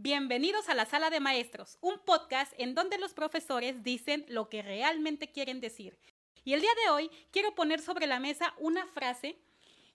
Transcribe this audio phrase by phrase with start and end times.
[0.00, 4.62] Bienvenidos a la Sala de Maestros, un podcast en donde los profesores dicen lo que
[4.62, 5.98] realmente quieren decir.
[6.44, 9.40] Y el día de hoy quiero poner sobre la mesa una frase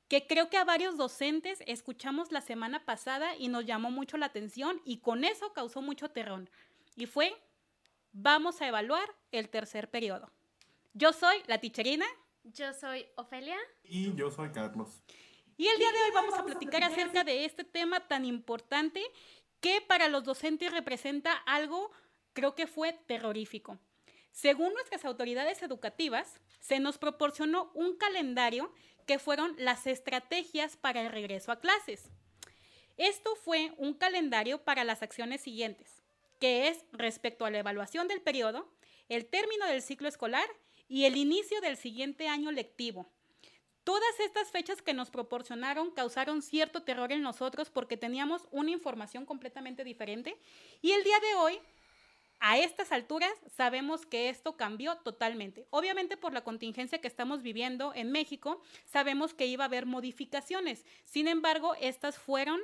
[0.09, 4.25] que creo que a varios docentes escuchamos la semana pasada y nos llamó mucho la
[4.25, 6.49] atención y con eso causó mucho terror.
[6.97, 7.33] Y fue,
[8.11, 10.29] vamos a evaluar el tercer periodo.
[10.93, 12.05] Yo soy la ticherina.
[12.43, 13.57] Yo soy Ofelia.
[13.85, 15.01] Y yo soy Carlos.
[15.55, 19.01] Y el día de hoy vamos a platicar acerca de este tema tan importante
[19.63, 21.89] que para los docentes representa algo,
[22.33, 23.79] creo que fue terrorífico.
[24.33, 28.73] Según nuestras autoridades educativas, se nos proporcionó un calendario
[29.07, 32.09] que fueron las estrategias para el regreso a clases.
[32.97, 36.03] Esto fue un calendario para las acciones siguientes,
[36.41, 38.69] que es respecto a la evaluación del periodo,
[39.07, 40.47] el término del ciclo escolar
[40.89, 43.09] y el inicio del siguiente año lectivo,
[43.83, 49.25] Todas estas fechas que nos proporcionaron causaron cierto terror en nosotros porque teníamos una información
[49.25, 50.37] completamente diferente
[50.81, 51.59] y el día de hoy,
[52.39, 55.65] a estas alturas, sabemos que esto cambió totalmente.
[55.69, 60.85] Obviamente por la contingencia que estamos viviendo en México, sabemos que iba a haber modificaciones.
[61.05, 62.59] Sin embargo, estas fueron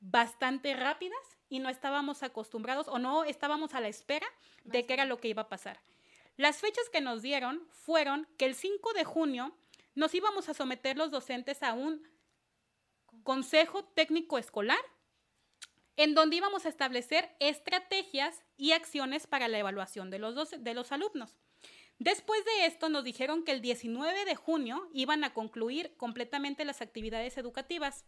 [0.00, 4.26] bastante rápidas y no estábamos acostumbrados o no estábamos a la espera
[4.64, 5.80] de qué era lo que iba a pasar.
[6.36, 9.54] Las fechas que nos dieron fueron que el 5 de junio
[9.94, 12.02] nos íbamos a someter los docentes a un
[13.22, 14.80] consejo técnico escolar
[15.96, 20.92] en donde íbamos a establecer estrategias y acciones para la evaluación de los, de los
[20.92, 21.36] alumnos.
[21.98, 26.82] Después de esto nos dijeron que el 19 de junio iban a concluir completamente las
[26.82, 28.04] actividades educativas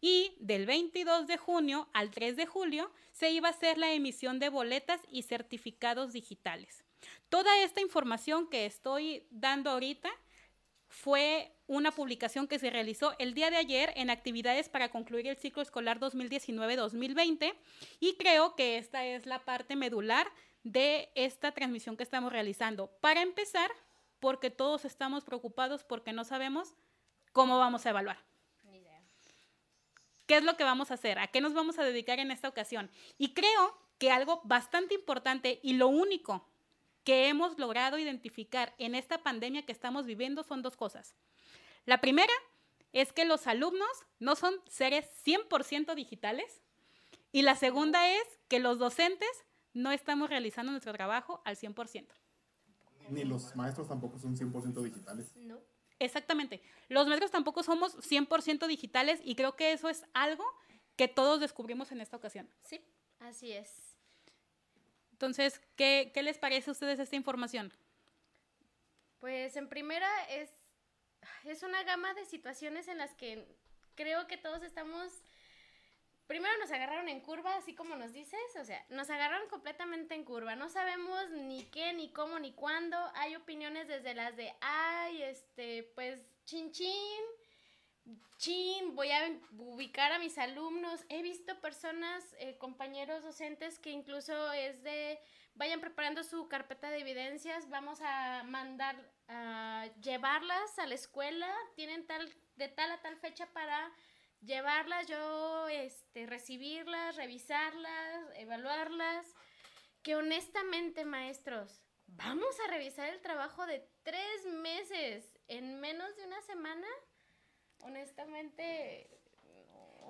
[0.00, 4.38] y del 22 de junio al 3 de julio se iba a hacer la emisión
[4.38, 6.84] de boletas y certificados digitales.
[7.30, 10.10] Toda esta información que estoy dando ahorita
[10.92, 15.38] fue una publicación que se realizó el día de ayer en actividades para concluir el
[15.38, 17.54] ciclo escolar 2019-2020
[17.98, 20.30] y creo que esta es la parte medular
[20.64, 22.88] de esta transmisión que estamos realizando.
[23.00, 23.70] Para empezar,
[24.20, 26.74] porque todos estamos preocupados porque no sabemos
[27.32, 28.18] cómo vamos a evaluar.
[30.26, 31.18] ¿Qué es lo que vamos a hacer?
[31.18, 32.90] ¿A qué nos vamos a dedicar en esta ocasión?
[33.16, 36.51] Y creo que algo bastante importante y lo único
[37.04, 41.14] que hemos logrado identificar en esta pandemia que estamos viviendo son dos cosas.
[41.84, 42.32] La primera
[42.92, 46.60] es que los alumnos no son seres 100% digitales
[47.32, 49.30] y la segunda es que los docentes
[49.72, 52.06] no estamos realizando nuestro trabajo al 100%.
[53.08, 55.34] Ni los maestros tampoco son 100% digitales.
[55.36, 55.58] No.
[55.98, 56.60] Exactamente.
[56.88, 60.44] Los maestros tampoco somos 100% digitales y creo que eso es algo
[60.96, 62.48] que todos descubrimos en esta ocasión.
[62.64, 62.80] Sí,
[63.20, 63.91] así es.
[65.22, 67.72] Entonces, ¿qué, les parece a ustedes esta información?
[69.20, 70.50] Pues en primera es,
[71.44, 73.46] es una gama de situaciones en las que
[73.94, 75.12] creo que todos estamos
[76.26, 80.24] primero nos agarraron en curva, así como nos dices, o sea, nos agarraron completamente en
[80.24, 80.56] curva.
[80.56, 82.96] No sabemos ni qué, ni cómo, ni cuándo.
[83.14, 87.22] Hay opiniones desde las de, ay, este, pues, chin chin,
[88.38, 91.04] chin, voy a ubicar a mis alumnos.
[91.08, 95.20] He visto personas, eh, compañeros docentes que incluso es de,
[95.54, 98.96] vayan preparando su carpeta de evidencias, vamos a mandar
[99.28, 103.92] a llevarlas a la escuela, tienen tal, de tal a tal fecha para
[104.40, 109.26] llevarlas, yo, este, recibirlas, revisarlas, evaluarlas.
[110.02, 116.40] Que honestamente, maestros, vamos a revisar el trabajo de tres meses en menos de una
[116.42, 116.88] semana
[117.82, 119.08] honestamente,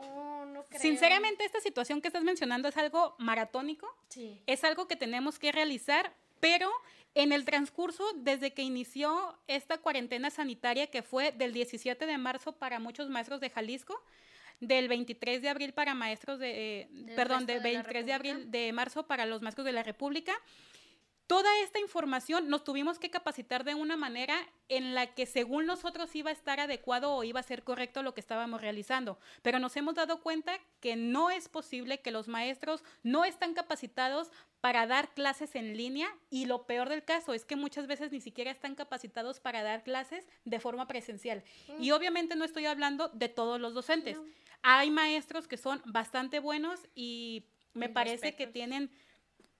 [0.00, 0.80] no, creo.
[0.80, 3.88] Sinceramente, esta situación que estás mencionando es algo maratónico.
[4.08, 4.40] Sí.
[4.46, 6.70] Es algo que tenemos que realizar, pero
[7.14, 12.52] en el transcurso, desde que inició esta cuarentena sanitaria, que fue del 17 de marzo
[12.52, 14.02] para muchos maestros de Jalisco,
[14.60, 19.06] del 23 de abril para maestros de, eh, perdón, del 23 de abril de marzo
[19.06, 20.32] para los maestros de la República,
[21.26, 24.36] Toda esta información nos tuvimos que capacitar de una manera
[24.68, 28.12] en la que según nosotros iba a estar adecuado o iba a ser correcto lo
[28.12, 32.84] que estábamos realizando, pero nos hemos dado cuenta que no es posible que los maestros
[33.02, 34.30] no están capacitados
[34.60, 38.20] para dar clases en línea y lo peor del caso es que muchas veces ni
[38.20, 41.42] siquiera están capacitados para dar clases de forma presencial.
[41.78, 41.94] Y mm.
[41.94, 44.18] obviamente no estoy hablando de todos los docentes.
[44.62, 48.90] Hay maestros que son bastante buenos y me parece que tienen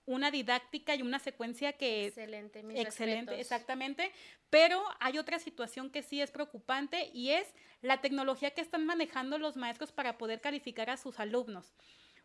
[0.05, 4.11] una didáctica y una secuencia que excelente, excelente, exactamente,
[4.49, 9.37] pero hay otra situación que sí es preocupante y es la tecnología que están manejando
[9.37, 11.73] los maestros para poder calificar a sus alumnos.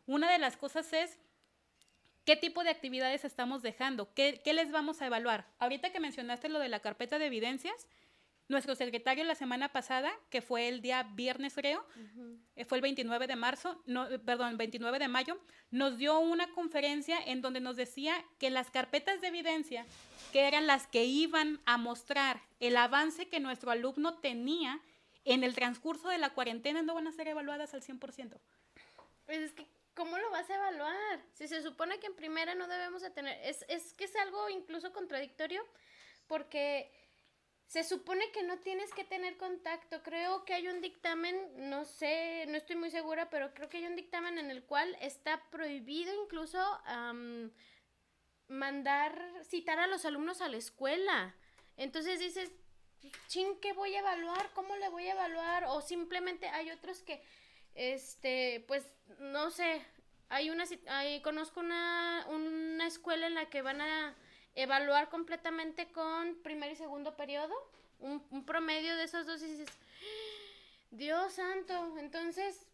[0.07, 1.19] Una de las cosas es
[2.25, 5.47] qué tipo de actividades estamos dejando, qué, qué les vamos a evaluar.
[5.59, 7.87] Ahorita que mencionaste lo de la carpeta de evidencias,
[8.49, 11.87] Nuestro secretario la semana pasada, que fue el día viernes creo,
[12.57, 15.39] eh, fue el 29 de marzo, no, eh, perdón, 29 de mayo,
[15.71, 19.85] nos dio una conferencia en donde nos decía que las carpetas de evidencia,
[20.33, 24.81] que eran las que iban a mostrar el avance que nuestro alumno tenía
[25.27, 28.41] en el transcurso de la cuarentena, no van a ser evaluadas al 100%.
[29.27, 31.23] Pues es que, ¿cómo lo vas a evaluar?
[31.35, 34.49] Si se supone que en primera no debemos de tener, es, es que es algo
[34.49, 35.63] incluso contradictorio,
[36.27, 36.91] porque
[37.69, 40.03] se supone que no tienes que tener contacto.
[40.03, 43.87] Creo que hay un dictamen, no sé, no estoy muy segura, pero creo que hay
[43.87, 46.59] un dictamen en el cual está prohibido incluso
[48.49, 51.35] mandar, citar a los alumnos a la escuela.
[51.77, 52.51] Entonces dices,
[53.29, 54.51] ching, ¿qué voy a evaluar?
[54.55, 55.67] ¿Cómo le voy a evaluar?
[55.69, 57.23] O simplemente hay otros que,
[57.75, 59.85] este, pues, no sé,
[60.31, 64.17] hay una, hay, conozco una, una escuela en la que van a
[64.59, 67.55] evaluar completamente con primer y segundo periodo,
[68.01, 69.69] un, promedio de esos dos y dices,
[70.91, 72.67] Dios santo, entonces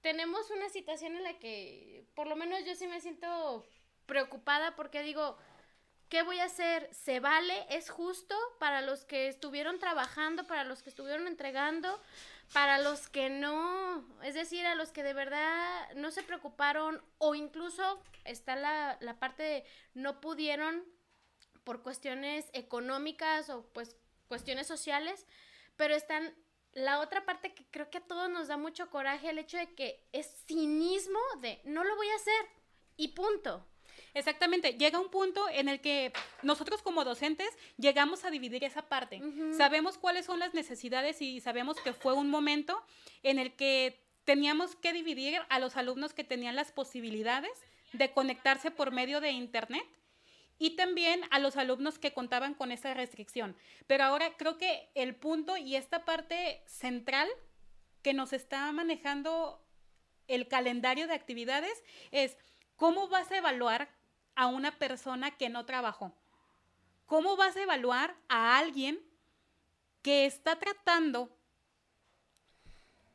[0.00, 3.66] tenemos una situación en la que por lo menos yo sí me siento
[4.06, 5.36] preocupada porque digo,
[6.08, 6.88] ¿qué voy a hacer?
[6.94, 7.66] ¿Se vale?
[7.68, 12.00] ¿Es justo para los que estuvieron trabajando, para los que estuvieron entregando?
[12.52, 17.34] Para los que no, es decir, a los que de verdad no se preocuparon o
[17.34, 19.64] incluso está la, la parte de
[19.94, 20.84] no pudieron
[21.64, 23.96] por cuestiones económicas o pues
[24.28, 25.26] cuestiones sociales,
[25.76, 26.34] pero están
[26.72, 29.74] la otra parte que creo que a todos nos da mucho coraje, el hecho de
[29.74, 32.46] que es cinismo de no lo voy a hacer
[32.96, 33.66] y punto.
[34.16, 36.10] Exactamente, llega un punto en el que
[36.42, 39.20] nosotros como docentes llegamos a dividir esa parte.
[39.54, 42.82] Sabemos cuáles son las necesidades y sabemos que fue un momento
[43.22, 47.52] en el que teníamos que dividir a los alumnos que tenían las posibilidades
[47.92, 49.84] de conectarse por medio de Internet
[50.58, 53.54] y también a los alumnos que contaban con esa restricción.
[53.86, 57.28] Pero ahora creo que el punto y esta parte central
[58.00, 59.62] que nos está manejando
[60.26, 62.38] el calendario de actividades es
[62.76, 63.94] cómo vas a evaluar
[64.36, 66.14] a una persona que no trabajó?
[67.06, 69.00] ¿Cómo vas a evaluar a alguien
[70.02, 71.30] que está tratando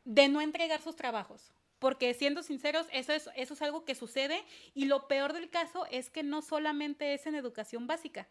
[0.03, 1.51] de no entregar sus trabajos?
[1.79, 5.85] Porque siendo sinceros, eso es, eso es algo que sucede y lo peor del caso
[5.89, 8.27] es que no solamente es en educación básica,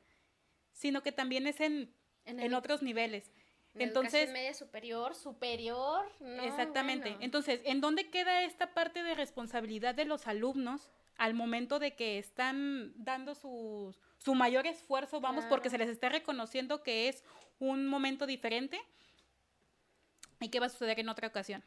[0.72, 1.92] sino que también es en,
[2.24, 3.32] en, otros niveles.
[3.74, 6.10] En Entonces, media superior, superior.
[6.42, 7.16] exactamente.
[7.20, 10.88] Entonces, ¿en dónde queda esta parte de responsabilidad de los alumnos
[11.20, 16.08] al momento de que están dando su, su mayor esfuerzo, vamos, porque se les está
[16.08, 17.22] reconociendo que es
[17.58, 18.80] un momento diferente
[20.40, 21.62] y qué va a suceder en otra ocasión.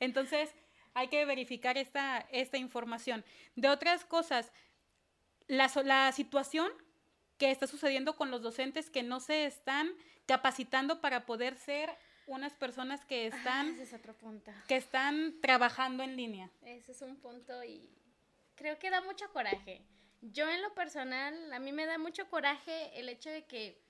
[0.00, 0.52] Entonces,
[0.94, 3.24] hay que verificar esta, esta información.
[3.54, 4.50] De otras cosas,
[5.46, 6.72] la, la situación
[7.38, 9.92] que está sucediendo con los docentes que no se están
[10.26, 11.96] capacitando para poder ser
[12.26, 13.76] unas personas que ah, están,
[14.68, 16.50] que están trabajando en línea.
[16.64, 17.90] Ese es un punto y
[18.54, 19.82] creo que da mucho coraje.
[20.20, 23.82] Yo en lo personal, a mí me da mucho coraje el hecho de que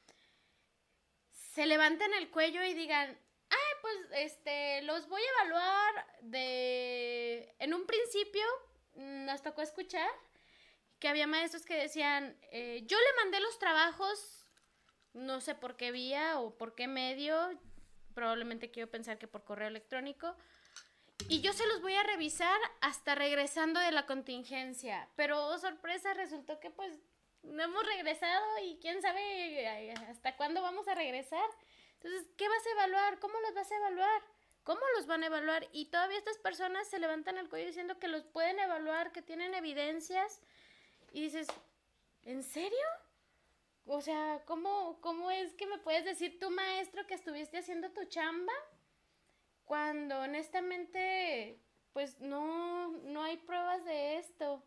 [1.32, 3.18] se levanten el cuello y digan,
[3.50, 7.54] ay, pues este, los voy a evaluar de...
[7.58, 8.44] En un principio
[8.94, 10.08] nos tocó escuchar
[10.98, 14.46] que había maestros que decían, eh, yo le mandé los trabajos,
[15.12, 17.58] no sé por qué vía o por qué medio,
[18.12, 20.36] probablemente quiero pensar que por correo electrónico.
[21.28, 25.08] Y yo se los voy a revisar hasta regresando de la contingencia.
[25.16, 26.98] Pero, oh, sorpresa, resultó que pues
[27.42, 31.48] no hemos regresado y quién sabe hasta cuándo vamos a regresar.
[31.94, 33.18] Entonces, ¿qué vas a evaluar?
[33.20, 34.22] ¿Cómo los vas a evaluar?
[34.64, 35.68] ¿Cómo los van a evaluar?
[35.72, 39.54] Y todavía estas personas se levantan el cuello diciendo que los pueden evaluar, que tienen
[39.54, 40.40] evidencias.
[41.12, 41.48] Y dices,
[42.24, 42.78] ¿en serio?
[43.86, 48.04] O sea, ¿cómo, ¿cómo es que me puedes decir tu maestro que estuviste haciendo tu
[48.04, 48.52] chamba?
[49.64, 51.58] Cuando honestamente,
[51.92, 54.62] pues no, no hay pruebas de esto.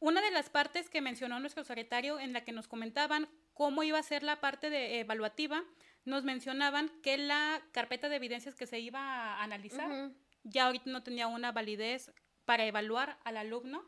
[0.00, 3.98] Una de las partes que mencionó nuestro secretario en la que nos comentaban cómo iba
[3.98, 5.62] a ser la parte de evaluativa,
[6.04, 11.02] nos mencionaban que la carpeta de evidencias que se iba a analizar ya ahorita no
[11.02, 12.12] tenía una validez
[12.44, 13.82] para evaluar al alumno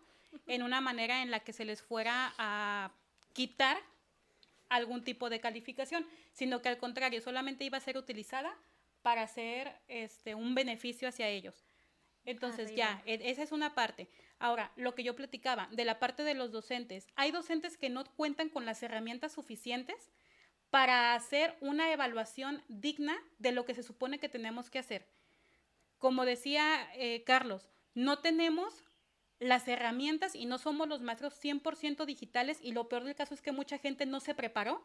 [0.46, 2.92] en una manera en la que se les fuera a
[3.34, 3.76] quitar
[4.68, 8.56] algún tipo de calificación, sino que al contrario, solamente iba a ser utilizada
[9.02, 11.64] para hacer este, un beneficio hacia ellos.
[12.24, 14.08] Entonces ya, e, esa es una parte.
[14.38, 18.04] Ahora, lo que yo platicaba, de la parte de los docentes, hay docentes que no
[18.04, 20.10] cuentan con las herramientas suficientes
[20.70, 25.06] para hacer una evaluación digna de lo que se supone que tenemos que hacer.
[25.98, 28.84] Como decía eh, Carlos, no tenemos
[29.38, 33.42] las herramientas y no somos los maestros 100% digitales y lo peor del caso es
[33.42, 34.82] que mucha gente no se preparó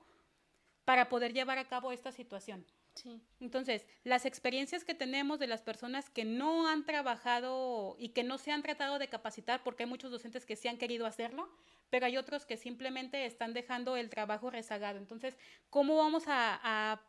[0.86, 2.66] para poder llevar a cabo esta situación.
[2.96, 3.22] Sí.
[3.40, 8.38] Entonces, las experiencias que tenemos de las personas que no han trabajado y que no
[8.38, 11.50] se han tratado de capacitar, porque hay muchos docentes que sí han querido hacerlo,
[11.90, 14.98] pero hay otros que simplemente están dejando el trabajo rezagado.
[14.98, 15.38] Entonces,
[15.70, 17.02] ¿cómo vamos a, a,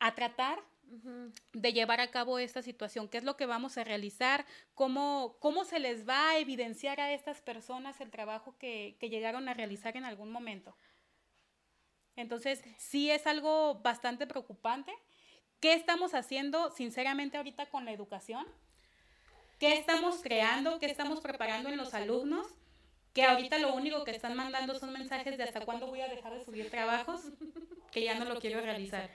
[0.00, 0.62] a tratar
[1.52, 5.64] de llevar a cabo esta situación, qué es lo que vamos a realizar, cómo, cómo
[5.64, 9.96] se les va a evidenciar a estas personas el trabajo que, que llegaron a realizar
[9.96, 10.76] en algún momento.
[12.14, 14.92] Entonces, sí es algo bastante preocupante.
[15.60, 18.46] ¿Qué estamos haciendo, sinceramente, ahorita con la educación?
[19.58, 20.78] ¿Qué estamos creando?
[20.78, 22.46] ¿Qué estamos preparando en los alumnos?
[23.14, 26.34] Que ahorita lo único que están mandando son mensajes de hasta cuándo voy a dejar
[26.34, 27.22] de subir trabajos,
[27.90, 29.10] que ya no lo quiero realizar.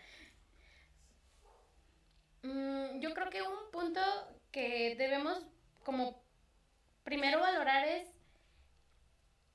[2.44, 4.02] Mm, yo creo que un punto
[4.52, 5.46] que debemos
[5.84, 6.24] como
[7.04, 8.08] primero valorar es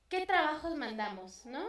[0.09, 1.67] qué trabajos mandamos, ¿no?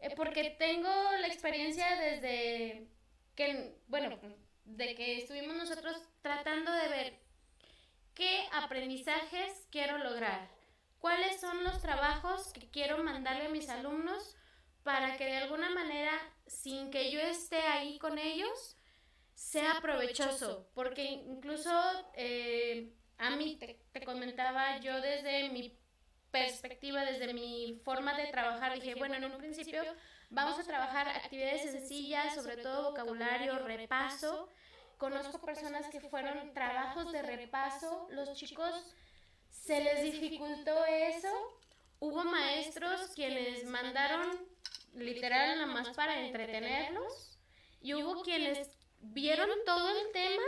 [0.00, 2.88] Eh, porque tengo la experiencia desde
[3.34, 4.18] que, bueno,
[4.64, 7.18] de que estuvimos nosotros tratando de ver
[8.14, 10.48] qué aprendizajes quiero lograr,
[10.98, 14.36] cuáles son los trabajos que quiero mandarle a mis alumnos
[14.82, 16.12] para que de alguna manera,
[16.46, 18.77] sin que yo esté ahí con ellos,
[19.38, 21.70] sea provechoso, porque incluso
[22.14, 25.78] eh, a mí te, te, comentaba yo desde mi
[26.32, 29.80] perspectiva, desde mi forma de trabajar, dije, bueno, en un principio
[30.28, 34.48] vamos a trabajar actividades sencillas, sobre todo vocabulario, repaso.
[34.96, 38.74] Conozco personas que fueron trabajos de repaso, los chicos
[39.50, 41.28] se les dificultó eso.
[42.00, 44.36] Hubo maestros quienes mandaron
[44.94, 47.38] literal nada más para entretenerlos
[47.80, 50.42] y hubo quienes vieron todo el tema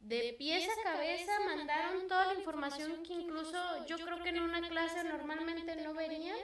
[0.00, 4.60] de pies a cabeza, mandaron toda la información que incluso yo creo que en una
[4.68, 6.38] clase normalmente no verían.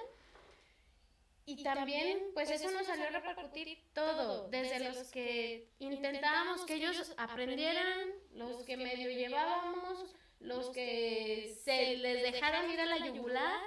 [1.44, 7.14] Y también, pues eso nos salió a repercutir todo, desde los que intentábamos que ellos
[7.16, 13.60] aprendieran, los que medio llevábamos, los que se les dejaran ir a la yugular.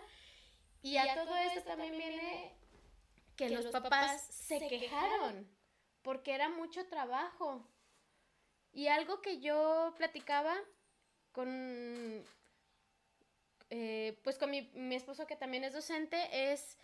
[0.83, 2.55] Y a todo esto también viene
[3.35, 5.47] que los papás se quejaron
[6.01, 7.65] porque era mucho trabajo.
[8.73, 10.55] Y algo que yo platicaba
[11.31, 12.25] con,
[13.69, 16.77] eh, pues con mi, mi esposo que también es docente, es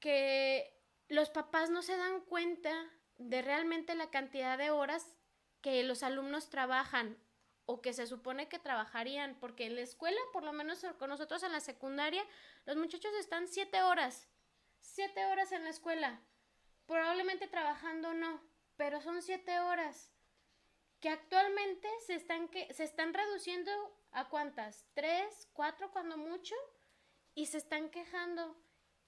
[0.00, 0.76] que
[1.08, 2.72] los papás no se dan cuenta
[3.18, 5.16] de realmente la cantidad de horas
[5.62, 7.16] que los alumnos trabajan
[7.64, 11.42] o que se supone que trabajarían, porque en la escuela, por lo menos con nosotros
[11.42, 12.24] en la secundaria,
[12.64, 14.28] los muchachos están siete horas,
[14.80, 16.20] siete horas en la escuela.
[16.86, 18.40] Probablemente trabajando no,
[18.76, 20.12] pero son siete horas
[21.00, 23.70] que actualmente se están, que, se están reduciendo
[24.12, 26.54] a cuántas, tres, cuatro cuando mucho,
[27.34, 28.56] y se están quejando.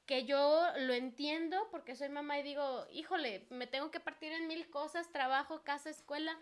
[0.07, 4.47] Que yo lo entiendo porque soy mamá y digo, híjole, me tengo que partir en
[4.47, 6.39] mil cosas, trabajo, casa, escuela,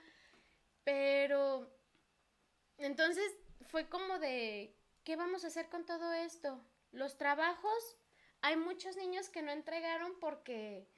[0.84, 1.68] pero
[2.78, 3.36] entonces
[3.68, 6.64] fue como de, ¿qué vamos a hacer con todo esto?
[6.92, 7.96] Los trabajos,
[8.40, 10.88] hay muchos niños que no entregaron porque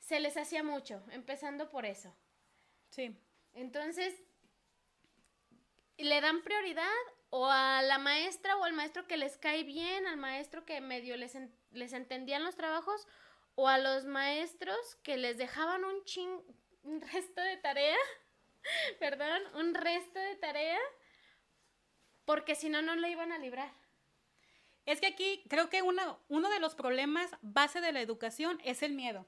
[0.00, 2.12] se les hacía mucho, empezando por eso.
[2.90, 3.16] Sí.
[3.52, 4.14] Entonces,
[5.98, 6.88] le dan prioridad
[7.28, 11.16] o a la maestra o al maestro que les cae bien, al maestro que medio
[11.16, 13.06] les, en, les entendían los trabajos,
[13.54, 16.42] o a los maestros que les dejaban un ching,
[16.82, 17.98] un resto de tarea,
[18.98, 20.78] perdón, un resto de tarea,
[22.24, 23.72] porque si no, no le iban a librar.
[24.86, 28.82] Es que aquí creo que uno, uno de los problemas base de la educación es
[28.82, 29.26] el miedo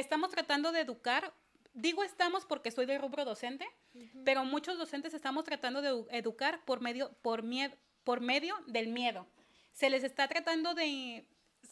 [0.00, 1.32] estamos tratando de educar,
[1.74, 4.22] digo estamos porque soy de rubro docente, uh -huh.
[4.24, 9.26] pero muchos docentes estamos tratando de educar por medio, por, miedo, por medio del miedo.
[9.72, 11.26] Se les está tratando de...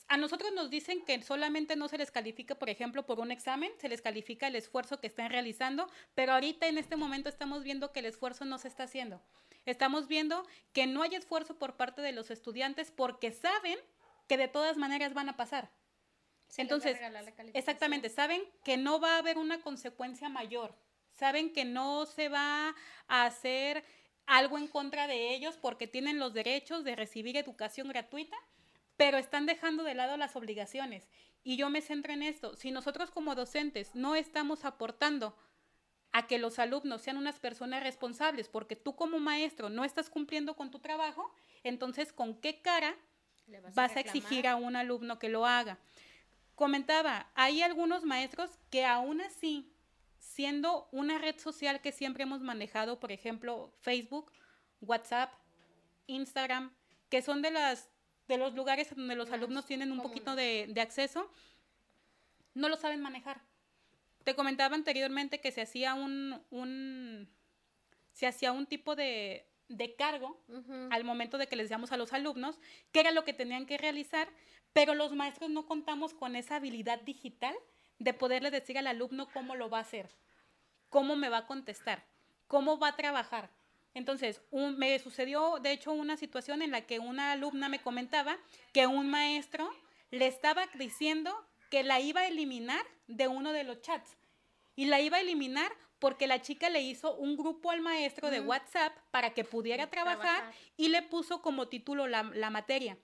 [0.09, 3.71] A nosotros nos dicen que solamente no se les califica, por ejemplo, por un examen,
[3.79, 7.91] se les califica el esfuerzo que están realizando, pero ahorita en este momento estamos viendo
[7.93, 9.23] que el esfuerzo no se está haciendo.
[9.65, 13.79] Estamos viendo que no hay esfuerzo por parte de los estudiantes porque saben
[14.29, 15.71] que de todas maneras van a pasar.
[16.55, 16.97] Se Entonces,
[17.53, 20.73] exactamente, saben que no va a haber una consecuencia mayor,
[21.11, 22.77] saben que no se va
[23.09, 23.85] a hacer
[24.25, 28.37] algo en contra de ellos porque tienen los derechos de recibir educación gratuita,
[28.97, 31.09] pero están dejando de lado las obligaciones.
[31.43, 35.37] Y yo me centro en esto, si nosotros como docentes no estamos aportando
[36.13, 40.55] a que los alumnos sean unas personas responsables porque tú como maestro no estás cumpliendo
[40.55, 41.35] con tu trabajo,
[41.65, 42.97] entonces ¿con qué cara
[43.49, 45.81] vas, vas a, a exigir a un alumno que lo haga?
[46.55, 49.73] Comentaba, hay algunos maestros que aún así,
[50.19, 54.33] siendo una red social que siempre hemos manejado, por ejemplo, Facebook,
[54.81, 55.33] WhatsApp,
[56.07, 56.73] Instagram,
[57.09, 57.91] que son de las
[58.29, 61.31] de los lugares donde los alumnos tienen un poquito de, de acceso,
[62.55, 63.43] no lo saben manejar.
[64.23, 67.29] Te comentaba anteriormente que se hacía un, un
[68.13, 70.41] se hacía un tipo de, de cargo
[70.91, 72.61] al momento de que les decíamos a los alumnos
[72.93, 74.29] qué era lo que tenían que realizar,
[74.73, 77.55] pero los maestros no contamos con esa habilidad digital
[77.99, 80.11] de poderle decir al alumno cómo lo va a hacer,
[80.91, 82.05] cómo me va a contestar,
[82.47, 83.51] cómo va a trabajar.
[83.95, 88.37] Entonces, me sucedió, de hecho, una situación en la que una alumna me comentaba
[88.73, 89.71] que un maestro
[90.11, 91.33] le estaba diciendo
[91.71, 94.17] que la iba a eliminar de uno de los chats.
[94.77, 98.41] Y la iba a eliminar porque la chica le hizo un grupo al maestro de
[98.41, 102.99] WhatsApp para que pudiera trabajar, y le puso como título la, materia.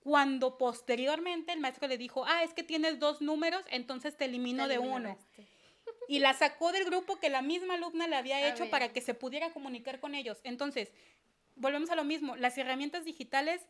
[0.00, 4.68] Cuando posteriormente el maestro le dijo, ah, es que tienes dos números, entonces te elimino
[4.68, 5.10] de uno.
[5.10, 5.46] Este.
[6.08, 9.14] Y la sacó del grupo que la misma alumna le había hecho para que se
[9.14, 10.40] pudiera comunicar con ellos.
[10.42, 10.92] Entonces,
[11.56, 13.62] volvemos a lo mismo, las herramientas digitales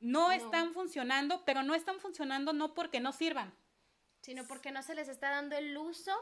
[0.00, 3.54] no, están funcionando, pero no están funcionando no porque no sirvan.
[4.20, 6.12] Sino porque no se les está dando el uso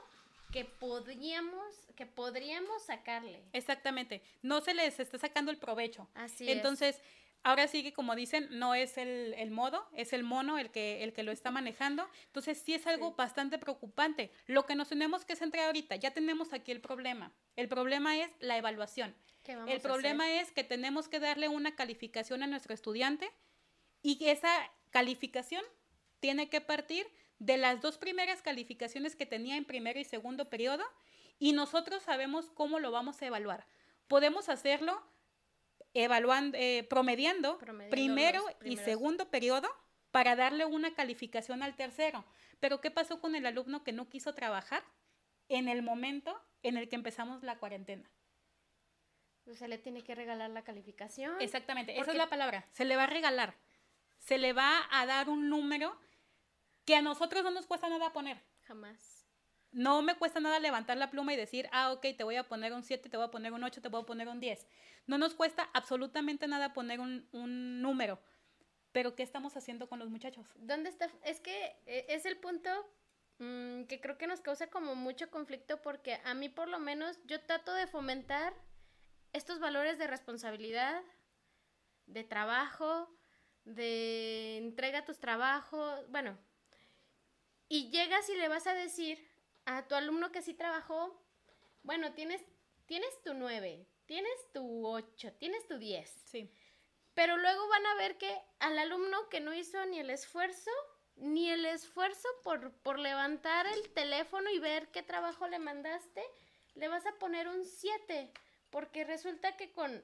[0.52, 3.42] que podríamos, que podríamos sacarle.
[3.52, 4.22] Exactamente.
[4.42, 6.08] No se les está sacando el provecho.
[6.14, 7.00] Así Entonces,
[7.42, 11.12] ahora sí que como dicen, no es el, modo, es el mono el que, el
[11.12, 12.08] que lo está manejando.
[12.26, 14.30] Entonces, sí es algo bastante preocupante.
[14.46, 17.32] Lo que nos tenemos que centrar ahorita, ya tenemos aquí el problema.
[17.56, 19.14] El problema es la evaluación.
[19.66, 23.30] El problema es que tenemos que darle una calificación a nuestro estudiante
[24.02, 25.62] y esa calificación
[26.20, 27.06] tiene que partir
[27.44, 30.84] de las dos primeras calificaciones que tenía en primero y segundo periodo
[31.38, 33.66] y nosotros sabemos cómo lo vamos a evaluar.
[34.08, 35.02] Podemos hacerlo
[35.92, 37.58] evaluando, eh, promediando,
[37.90, 39.68] primero y segundo periodo
[40.10, 42.24] para darle una calificación al tercero.
[42.60, 44.82] Pero ¿qué pasó con el alumno que no quiso trabajar
[45.48, 48.10] en el momento en el que empezamos la cuarentena?
[49.44, 51.34] Pues se le tiene que regalar la calificación.
[51.40, 52.66] Exactamente, esa es la palabra.
[52.72, 53.54] Se le va a regalar.
[54.18, 55.94] Se le va a dar un número
[56.84, 58.42] que a nosotros no nos cuesta nada poner.
[58.62, 59.26] Jamás.
[59.72, 62.72] No me cuesta nada levantar la pluma y decir, ah, ok, te voy a poner
[62.72, 64.66] un 7, te voy a poner un 8, te voy a poner un 10.
[65.06, 68.20] No nos cuesta absolutamente nada poner un, un número.
[68.92, 70.46] Pero, ¿qué estamos haciendo con los muchachos?
[70.54, 71.10] ¿Dónde está?
[71.24, 72.70] Es que eh, es el punto
[73.38, 77.18] mm, que creo que nos causa como mucho conflicto porque a mí por lo menos
[77.24, 78.54] yo trato de fomentar
[79.32, 81.02] estos valores de responsabilidad,
[82.06, 83.12] de trabajo,
[83.64, 86.38] de entrega tus trabajos, bueno,
[87.68, 89.26] y llegas y le vas a decir
[89.64, 91.20] a tu alumno que sí trabajó,
[91.82, 92.42] bueno, tienes,
[92.86, 96.08] tienes tu 9, tienes tu 8, tienes tu 10.
[96.26, 96.50] Sí.
[97.14, 100.70] Pero luego van a ver que al alumno que no hizo ni el esfuerzo,
[101.16, 106.22] ni el esfuerzo por, por levantar el teléfono y ver qué trabajo le mandaste,
[106.74, 108.32] le vas a poner un 7.
[108.70, 110.02] Porque resulta que con,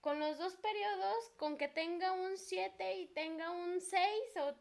[0.00, 4.54] con los dos periodos, con que tenga un 7 y tenga un 6 o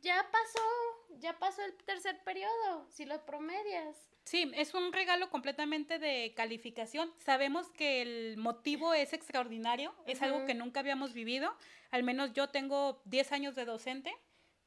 [0.00, 3.96] ya pasó, ya pasó el tercer periodo, si lo promedias.
[4.24, 7.12] Sí, es un regalo completamente de calificación.
[7.18, 11.56] Sabemos que el motivo es extraordinario, es algo que nunca habíamos vivido.
[11.90, 14.12] Al menos yo tengo 10 años de docente,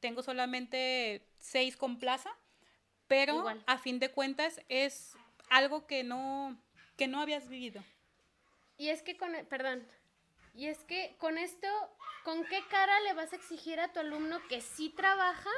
[0.00, 2.30] tengo solamente 6 con plaza,
[3.06, 5.14] pero a fin de cuentas es
[5.50, 6.58] algo que no,
[6.96, 7.84] que no habías vivido.
[8.78, 9.86] Y es que con, perdón,
[10.54, 11.68] y es que con esto,
[12.24, 15.50] ¿con qué cara le vas a exigir a tu alumno que sí trabaja?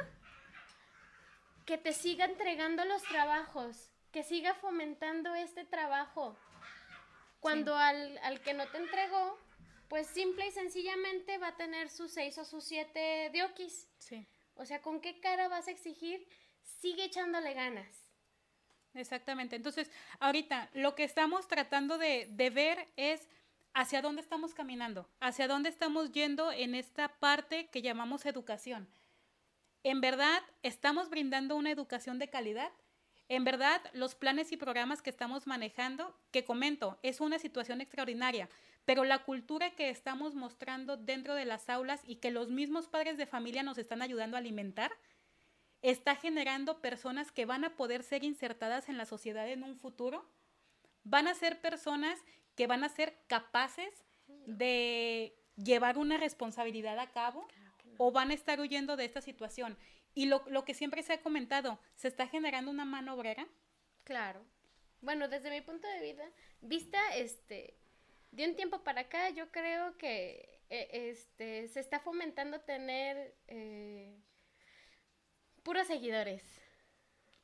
[1.65, 6.37] Que te siga entregando los trabajos, que siga fomentando este trabajo.
[7.39, 9.37] Cuando al, que no te entregó,
[9.89, 13.87] pues simple y sencillamente va a tener sus seis o sus siete diokis.
[13.97, 14.25] Sí.
[14.55, 16.27] O sea, ¿con qué cara vas a exigir?
[16.61, 18.11] Sigue echándole ganas.
[18.93, 19.55] Exactamente.
[19.55, 23.27] Entonces, ahorita lo que estamos tratando de, de ver es
[23.73, 28.87] hacia dónde estamos caminando, hacia dónde estamos yendo en esta parte que llamamos educación.
[29.83, 32.71] ¿En verdad estamos brindando una educación de calidad?
[33.27, 38.49] En verdad, los planes y programas que estamos manejando, que comento, es una situación extraordinaria,
[38.85, 43.17] pero la cultura que estamos mostrando dentro de las aulas y que los mismos padres
[43.17, 44.91] de familia nos están ayudando a alimentar,
[45.81, 50.25] está generando personas que van a poder ser insertadas en la sociedad en un futuro,
[51.03, 52.23] van a ser personas
[52.55, 54.05] que van a ser capaces
[54.45, 57.47] de llevar una responsabilidad a cabo
[57.97, 59.77] o van a estar huyendo de esta situación.
[60.13, 63.47] Y lo, que siempre se ha comentado, ¿se está generando una mano obrera?
[64.03, 64.45] Claro.
[65.01, 66.23] Bueno, desde mi punto de vista,
[66.61, 67.77] vista, este,
[68.31, 74.15] de un tiempo para acá, yo creo que e, este, se está fomentando tener eh,
[75.63, 76.43] puros seguidores.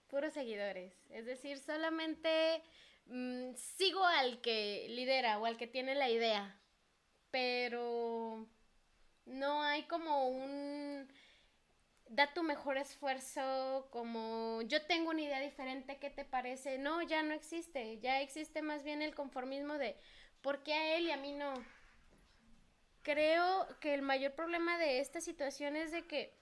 [0.08, 0.94] Puros seguidores.
[1.10, 2.62] Es decir, solamente
[3.10, 6.62] Mm, sigo al que lidera o al que tiene la idea,
[7.32, 8.48] pero
[9.26, 11.08] No hay como un
[12.10, 16.80] da tu mejor esfuerzo, como yo tengo una idea diferente, ¿qué te parece?
[16.80, 19.96] No, ya no existe, ya existe más bien el conformismo de
[20.42, 21.54] ¿por qué a él y a mí no?
[23.04, 26.38] Creo que el mayor problema de esta situación es de que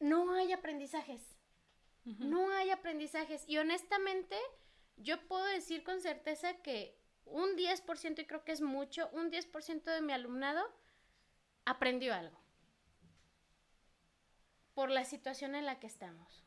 [0.00, 1.36] no hay aprendizajes.
[2.04, 3.44] No hay aprendizajes.
[3.46, 4.36] Y honestamente,
[4.96, 6.99] yo puedo decir con certeza que
[7.30, 10.62] un 10%, y creo que es mucho, un 10% de mi alumnado
[11.64, 12.38] aprendió algo.
[14.74, 16.44] Por la situación en la que estamos.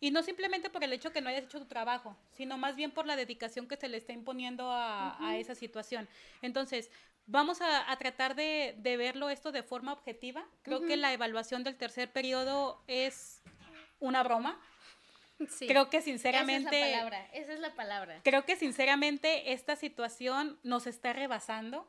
[0.00, 2.92] Y no simplemente por el hecho que no hayas hecho tu trabajo, sino más bien
[2.92, 6.08] por la dedicación que se le está imponiendo a, esa situación.
[6.40, 6.90] Entonces,
[7.26, 10.46] vamos a, tratar de, verlo esto de forma objetiva.
[10.62, 13.42] Creo que la evaluación del tercer periodo es
[13.98, 14.60] una broma.
[15.48, 15.66] Sí.
[15.66, 16.78] Creo que sinceramente...
[16.80, 18.20] Esa es la palabra, esa es la palabra.
[18.24, 21.86] Creo que sinceramente esta situación nos está rebasando.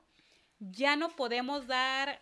[0.59, 2.21] Ya no podemos dar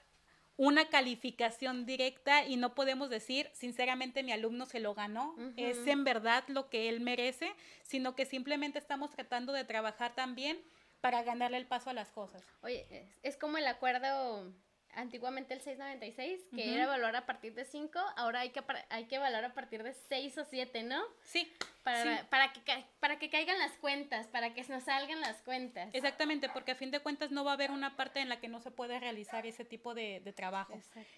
[0.57, 6.03] una calificación directa y no podemos decir, sinceramente mi alumno se lo ganó, es en
[6.03, 10.59] verdad lo que él merece, sino que simplemente estamos tratando de trabajar también
[10.99, 12.43] para ganarle el paso a las cosas.
[12.61, 14.51] Oye, es como el acuerdo
[14.97, 19.15] antiguamente el 696, que era evaluar a partir de 5, ahora hay que, hay que
[19.15, 21.01] evaluar a partir de 6 o 7, ¿no?
[21.23, 21.51] Sí.
[21.83, 22.61] Para, Para, que,
[22.99, 25.89] para que caigan las cuentas, para que nos salgan las cuentas.
[25.93, 28.49] Exactamente, porque a fin de cuentas no va a haber una parte en la que
[28.49, 30.77] no se puede realizar ese tipo de, de trabajo.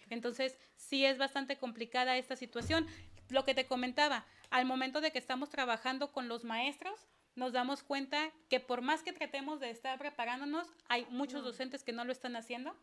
[0.09, 2.85] Entonces, sí es bastante complicada esta situación.
[3.29, 7.81] Lo que te comentaba, al momento de que estamos trabajando con los maestros, nos damos
[7.81, 12.11] cuenta que por más que tratemos de estar preparándonos, hay muchos docentes que no lo
[12.11, 12.75] están haciendo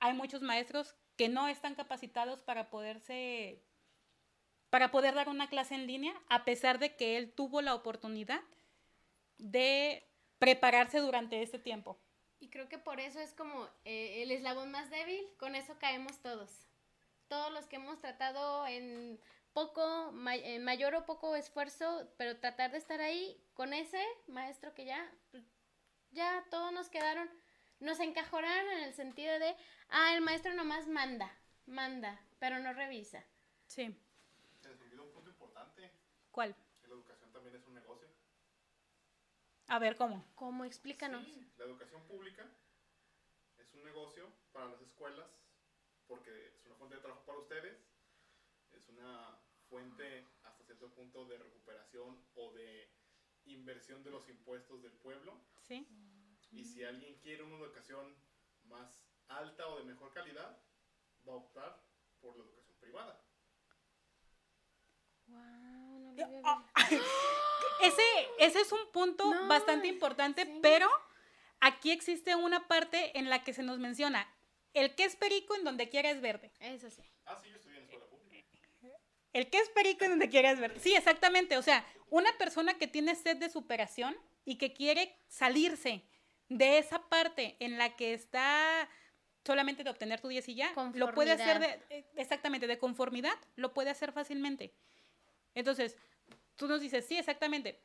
[0.00, 3.62] hay muchos maestros que no están capacitados para poderse,
[4.70, 8.40] para poder dar una clase en línea, a pesar de que él tuvo la oportunidad
[9.38, 10.02] de
[10.38, 11.98] prepararse durante este tiempo.
[12.40, 16.18] Y creo que por eso es como eh, el eslabón más débil, con eso caemos
[16.20, 16.50] todos.
[17.28, 19.20] Todos los que hemos tratado en
[19.52, 24.86] poco, en mayor o poco esfuerzo, pero tratar de estar ahí con ese maestro que
[24.86, 25.12] ya,
[26.12, 27.28] ya todos nos quedaron
[27.80, 29.56] nos encajonaron en el sentido de,
[29.88, 31.30] ah, el maestro nomás manda,
[31.66, 33.24] manda, pero no revisa.
[33.66, 33.94] Sí.
[34.60, 35.90] Se les olvidó un punto importante.
[36.30, 36.54] ¿Cuál?
[36.82, 38.08] la educación también es un negocio.
[39.68, 40.24] A ver, ¿cómo?
[40.34, 40.64] ¿Cómo?
[40.64, 41.24] Explícanos.
[41.24, 42.44] Sí, la educación pública
[43.58, 45.30] es un negocio para las escuelas
[46.08, 47.78] porque es una fuente de trabajo para ustedes,
[48.72, 49.38] es una
[49.68, 52.90] fuente hasta cierto punto de recuperación o de
[53.44, 55.40] inversión de los impuestos del pueblo.
[55.68, 55.86] Sí.
[56.52, 58.16] Y si alguien quiere una educación
[58.64, 60.58] más alta o de mejor calidad,
[61.28, 61.82] va a optar
[62.20, 63.24] por la educación privada.
[65.26, 66.64] Wow, no ah,
[67.82, 68.02] ese,
[68.38, 70.88] ese es un punto bastante importante, pero
[71.60, 74.28] aquí existe una parte en la que se nos menciona
[74.74, 76.50] el que es perico en donde quiera es verde.
[76.60, 77.02] Eso sí.
[77.26, 78.58] Ah, sí, yo estudié en escuela pública.
[79.32, 80.80] El que es perico en donde quiera es verde.
[80.80, 81.56] Sí, exactamente.
[81.56, 86.04] O sea, una persona que tiene sed de superación y que quiere salirse
[86.50, 88.88] de esa parte en la que está
[89.46, 93.38] solamente de obtener tu 10 y ya, lo puede hacer de, eh, exactamente de conformidad,
[93.56, 94.74] lo puede hacer fácilmente.
[95.54, 95.96] Entonces,
[96.56, 97.80] tú nos dices, sí, exactamente.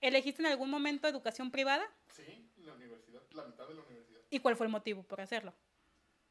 [0.00, 1.88] ¿Elegiste en algún momento educación privada?
[2.08, 4.20] Sí, la universidad, la mitad de la universidad.
[4.28, 5.54] ¿Y cuál fue el motivo por hacerlo?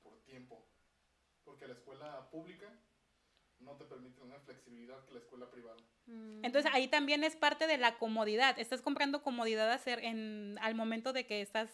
[0.04, 0.68] Por tiempo.
[1.44, 2.70] Porque la escuela pública
[3.60, 5.78] no te permite una flexibilidad que la escuela privada.
[6.06, 8.60] Entonces ahí también es parte de la comodidad.
[8.60, 11.70] Estás comprando comodidad hacer en, al momento de que estás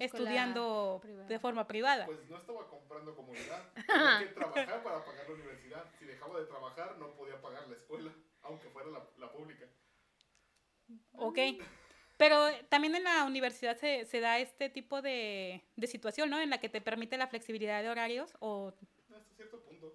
[0.00, 2.06] estudiando de forma privada.
[2.06, 3.70] Pues no estaba comprando comodidad.
[3.74, 5.84] Tenía que trabajar para pagar la universidad.
[5.98, 9.66] Si dejaba de trabajar no podía pagar la escuela, aunque fuera la, pública.
[11.12, 11.38] Ok.
[12.16, 16.40] Pero también en la universidad se, se da este tipo de, de, situación, ¿no?
[16.40, 18.72] En la que te permite la flexibilidad de horarios o...
[19.14, 19.94] Hasta cierto punto.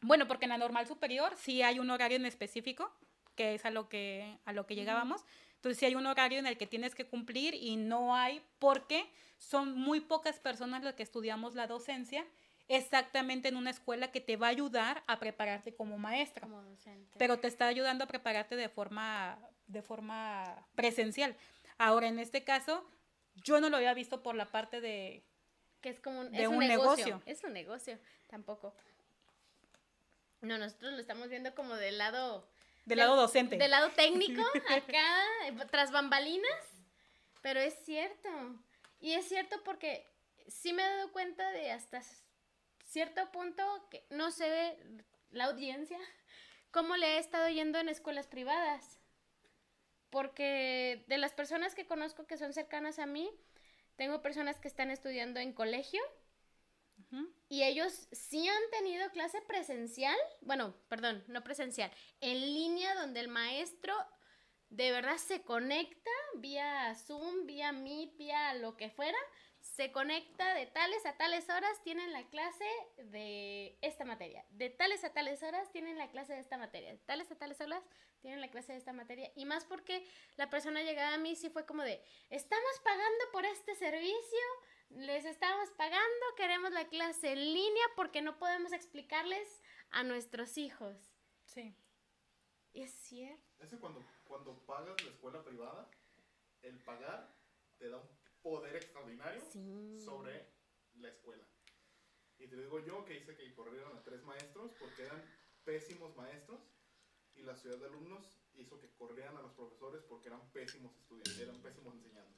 [0.00, 2.92] Bueno, porque en la normal superior sí hay un horario en específico,
[3.34, 5.24] que es a lo que, a lo que llegábamos.
[5.56, 9.10] Entonces sí hay un horario en el que tienes que cumplir y no hay, porque
[9.38, 12.24] son muy pocas personas las que estudiamos la docencia
[12.68, 16.42] exactamente en una escuela que te va a ayudar a prepararte como maestra.
[16.42, 17.14] Como docente.
[17.18, 21.36] Pero te está ayudando a prepararte de forma, de forma presencial.
[21.78, 22.84] Ahora, en este caso,
[23.34, 25.24] yo no lo había visto por la parte de...
[25.80, 27.22] Que es como un, de un, negocio.
[27.26, 28.74] Es un negocio, tampoco.
[30.40, 32.48] No, nosotros lo estamos viendo como del lado...
[32.84, 33.56] Del, lado docente.
[33.56, 35.24] Del lado técnico, acá,
[35.70, 36.84] tras bambalinas.
[37.42, 38.28] Pero es cierto.
[39.00, 40.06] Y es cierto porque
[40.46, 42.02] sí me he dado cuenta de hasta
[42.84, 44.78] cierto punto que no sé
[45.30, 45.98] la audiencia
[46.76, 49.00] cómo le he estado yendo en escuelas privadas.
[50.10, 53.30] Porque de las personas que conozco que son cercanas a mí,
[53.96, 56.02] tengo personas que están estudiando en colegio
[57.48, 61.90] y ellos sí han tenido clase presencial, bueno, perdón, no presencial,
[62.20, 63.94] en línea donde el maestro
[64.68, 69.18] de verdad se conecta vía Zoom, vía Meet, vía lo que fuera,
[69.60, 72.64] se conecta de tales a tales horas, tienen la clase
[72.96, 76.98] de esta materia, de tales a tales horas tienen la clase de esta materia, de
[76.98, 77.82] tales a tales horas
[78.20, 81.50] tienen la clase de esta materia, y más porque la persona llegada a mí sí
[81.50, 84.38] fue como de, estamos pagando por este servicio,
[84.90, 90.96] les estamos pagando, queremos la clase en línea porque no podemos explicarles a nuestros hijos.
[91.44, 91.76] Sí.
[92.72, 93.44] Y es cierto.
[93.58, 95.90] Ese cuando, cuando pagas la escuela privada,
[96.62, 97.34] el pagar
[97.78, 98.08] te da un
[98.42, 99.40] poder extraordinario
[100.04, 100.46] sobre
[100.94, 101.46] la escuela.
[102.38, 105.22] Y te digo yo que hice que corrieron a tres maestros porque eran
[105.64, 106.60] pésimos maestros
[107.34, 111.38] y la ciudad de alumnos hizo que corrieran a los profesores porque eran pésimos estudiantes,
[111.38, 112.36] eran pésimos enseñando.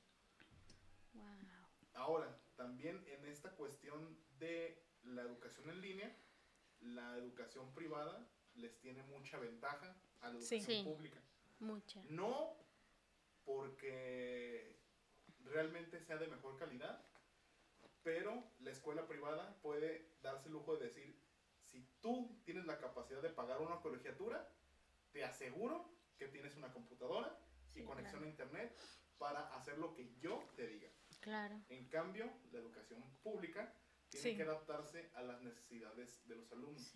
[1.99, 6.17] Ahora, también en esta cuestión de la educación en línea,
[6.81, 11.21] la educación privada les tiene mucha ventaja a la educación pública.
[11.59, 12.01] Mucha.
[12.09, 12.57] No
[13.45, 14.79] porque
[15.45, 17.05] realmente sea de mejor calidad,
[18.05, 21.21] pero la escuela privada puede darse el lujo de decir,
[21.63, 24.49] si tú tienes la capacidad de pagar una colegiatura,
[25.11, 27.37] te aseguro que tienes una computadora
[27.75, 28.77] y conexión a internet
[29.19, 30.89] para hacer lo que yo te diga.
[31.29, 31.61] Claro.
[31.69, 33.71] En cambio, la educación pública
[34.09, 36.95] tiene que adaptarse a las necesidades de los alumnos.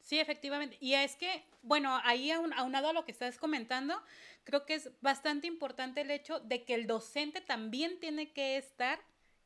[0.00, 0.18] Sí.
[0.18, 0.78] efectivamente.
[0.80, 4.02] Y es que, bueno, ahí aunado a lo que estás comentando,
[4.44, 8.98] creo que es bastante importante el hecho de que el docente también tiene que estar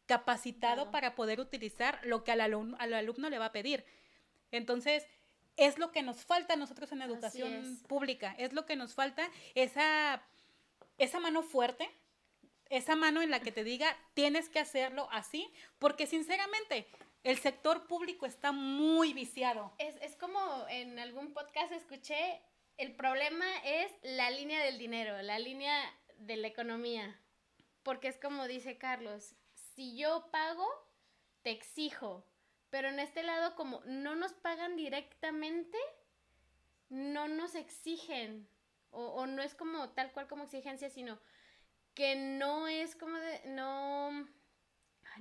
[0.06, 3.84] capacitado para poder utilizar lo que al alumno, al alumno le va a pedir.
[4.52, 5.04] Entonces,
[5.56, 9.28] es lo que nos falta a nosotros en educación pública, es lo que nos falta,
[9.54, 10.22] esa,
[10.98, 11.90] esa mano fuerte
[12.70, 16.86] esa mano en la que te diga, tienes que hacerlo así, porque sinceramente
[17.24, 19.72] el sector público está muy viciado.
[19.78, 22.40] Es, como en algún podcast escuché,
[22.78, 25.76] el problema es la línea del dinero, la línea
[26.16, 27.20] de la economía,
[27.82, 29.34] porque es como dice Carlos,
[29.74, 30.66] si yo pago,
[31.42, 32.24] te exijo,
[32.70, 35.76] pero en este lado como no nos pagan directamente,
[36.88, 38.48] no nos exigen,
[38.90, 41.18] o, o no es como tal cual como exigencia, sino
[41.94, 44.10] que no es como de, no,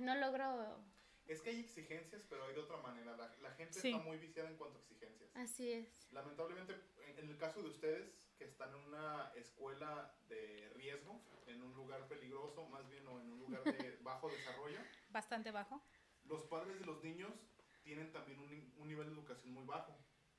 [0.00, 0.84] no logro...
[1.26, 3.16] Es que hay exigencias, pero hay de otra manera.
[3.40, 5.30] La, gente está muy viciada en cuanto a exigencias.
[5.36, 6.12] Así es.
[6.12, 6.74] Lamentablemente,
[7.18, 12.08] en el caso de ustedes, que están en una escuela de riesgo, en un lugar
[12.08, 14.80] peligroso, más bien, o en un lugar de bajo desarrollo.
[15.10, 15.80] Bastante bajo.
[16.24, 17.32] Los padres de los niños
[17.82, 19.96] tienen también un, un nivel de educación muy bajo.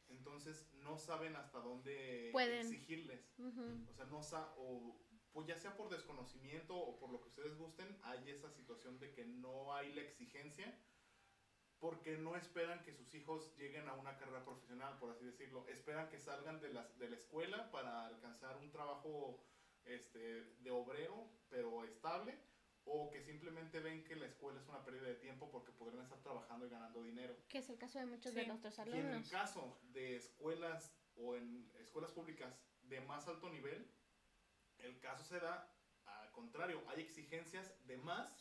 [0.10, 3.34] Entonces, no saben hasta dónde exigirles.
[3.40, 5.00] O sea, no saben
[5.34, 9.12] pues ya sea por desconocimiento o por lo que ustedes gusten, hay esa situación de
[9.12, 10.78] que no hay la exigencia
[11.82, 15.68] porque no esperan que sus hijos lleguen a una carrera profesional, por así decirlo.
[15.68, 19.44] Esperan que salgan de la, de la escuela para alcanzar un trabajo
[19.86, 22.38] este, de obrero, pero estable,
[22.86, 26.22] o que simplemente ven que la escuela es una pérdida de tiempo porque podrían estar
[26.22, 27.36] trabajando y ganando dinero.
[27.48, 29.04] Que es el caso de muchos de nuestros alumnos.
[29.04, 33.92] Y en el caso de escuelas o en escuelas públicas de más alto nivel,
[34.84, 35.72] el caso se da
[36.32, 38.34] al contrario, hay exigencias de más,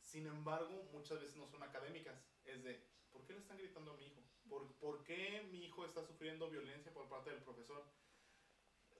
[0.00, 2.20] sin embargo, muchas veces no son académicas.
[2.44, 4.22] Es de, ¿por qué le están gritando a mi hijo?
[4.48, 7.84] ¿Por, ¿Por, qué mi hijo está sufriendo violencia por parte del profesor?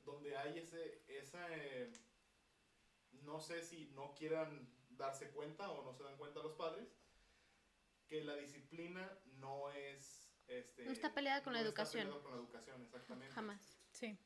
[0.04, 1.90] Donde hay ese, esa, eh,
[3.22, 6.88] no sé si no quieran darse cuenta o no se dan cuenta los padres,
[8.06, 10.30] que la disciplina no es...
[10.46, 12.08] Este, no está peleada con la educación.
[12.08, 13.34] Está con la educación, exactamente.
[13.34, 13.78] Jamás.
[13.90, 14.18] Sí.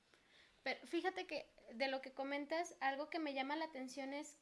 [0.62, 4.38] Pero fíjate que de lo que comentas, algo que me llama la atención es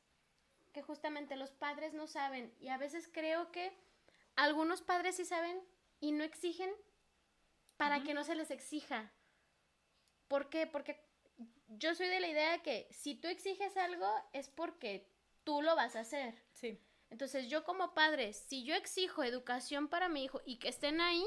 [0.72, 3.72] que justamente los padres no saben y a veces creo que
[4.36, 5.60] algunos padres sí saben
[6.00, 6.70] y no exigen
[7.76, 9.12] para que no se les exija.
[10.28, 10.66] ¿Por qué?
[10.66, 11.02] Porque
[11.68, 15.08] yo soy de la idea que si tú exiges algo es porque
[15.44, 16.34] tú lo vas a hacer.
[16.52, 16.78] Sí.
[17.10, 21.24] Entonces yo como padre, si yo exijo educación para mi hijo y que estén ahí,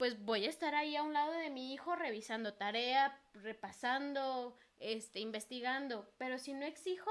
[0.00, 5.20] pues voy a estar ahí a un lado de mi hijo revisando tarea, repasando, este,
[5.20, 6.10] investigando.
[6.16, 7.10] Pero si no exijo,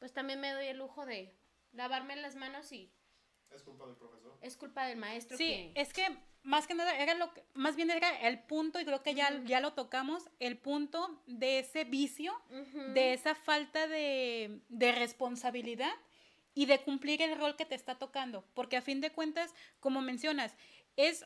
[0.00, 1.38] pues también me doy el lujo de
[1.70, 2.92] lavarme las manos y...
[3.54, 4.36] Es culpa del profesor.
[4.40, 5.36] Es culpa del maestro.
[5.36, 8.84] Sí, es que más que nada era lo que, más bien era el punto, y
[8.84, 12.34] creo que ya, ya lo tocamos, el punto de ese vicio,
[12.92, 15.94] de esa falta de, de responsabilidad
[16.54, 18.44] y de cumplir el rol que te está tocando.
[18.52, 20.56] Porque a fin de cuentas, como mencionas,
[20.96, 21.24] es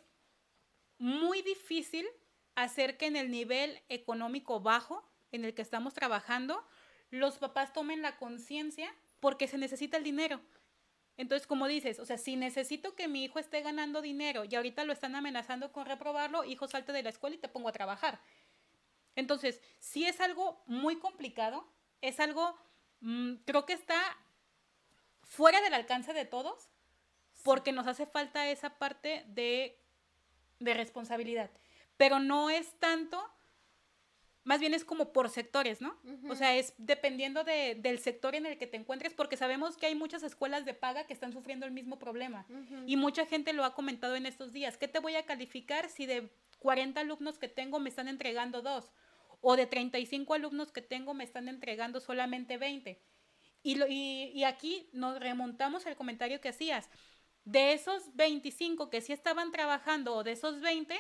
[1.01, 2.07] muy difícil
[2.55, 6.63] hacer que en el nivel económico bajo en el que estamos trabajando,
[7.11, 10.41] los papás tomen la conciencia porque se necesita el dinero.
[11.17, 14.85] Entonces, como dices, o sea, si necesito que mi hijo esté ganando dinero y ahorita
[14.85, 18.21] lo están amenazando con reprobarlo, hijo, salte de la escuela y te pongo a trabajar.
[19.17, 21.67] Entonces, sí es algo muy complicado,
[22.01, 22.57] es algo,
[23.01, 24.17] mm, creo que está
[25.23, 26.69] fuera del alcance de todos,
[27.43, 29.80] porque nos hace falta esa parte de,
[30.61, 31.51] de responsabilidad.
[31.97, 33.21] Pero no es tanto
[34.45, 35.97] más bien es como por sectores, ¿no?
[36.29, 39.87] O sea, es dependiendo de, del sector en el que te encuentres, porque sabemos que
[39.87, 42.47] hay muchas escuelas de paga que están sufriendo el mismo problema.
[42.87, 44.79] Y mucha gente lo ha comentado en estos días.
[44.79, 48.93] ¿Qué te voy a calificar si de 40 alumnos que tengo me están entregando dos?
[49.43, 52.99] O de 35 alumnos que tengo me están entregando solamente 20.
[53.63, 56.89] Y, lo, y, y aquí nos remontamos al comentario que hacías.
[57.45, 60.99] De esos 25 que sí estaban trabajando o de esos 20,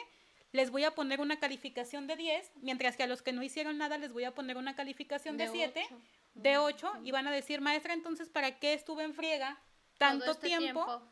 [0.53, 3.79] les voy a poner una calificación de 10, mientras que a los que no hicieron
[3.79, 5.87] nada les voy a poner una calificación de, 7,
[6.35, 9.62] de 8, y van a decir, maestra, entonces, ¿para qué estuve en friega
[9.98, 11.03] tanto este tiempo,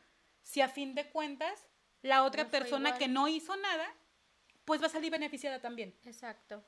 [0.43, 1.67] si a fin de cuentas
[2.03, 3.95] la otra persona que no hizo nada,
[4.65, 5.95] pues va a salir beneficiada también?
[6.05, 6.65] Exacto.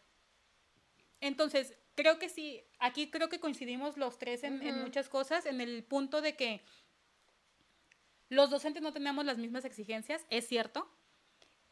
[1.21, 5.61] Entonces, creo que sí, aquí creo que coincidimos los tres en, en muchas cosas, en
[5.61, 6.63] el punto de que
[8.31, 10.89] los docentes no tenemos las mismas exigencias, es cierto,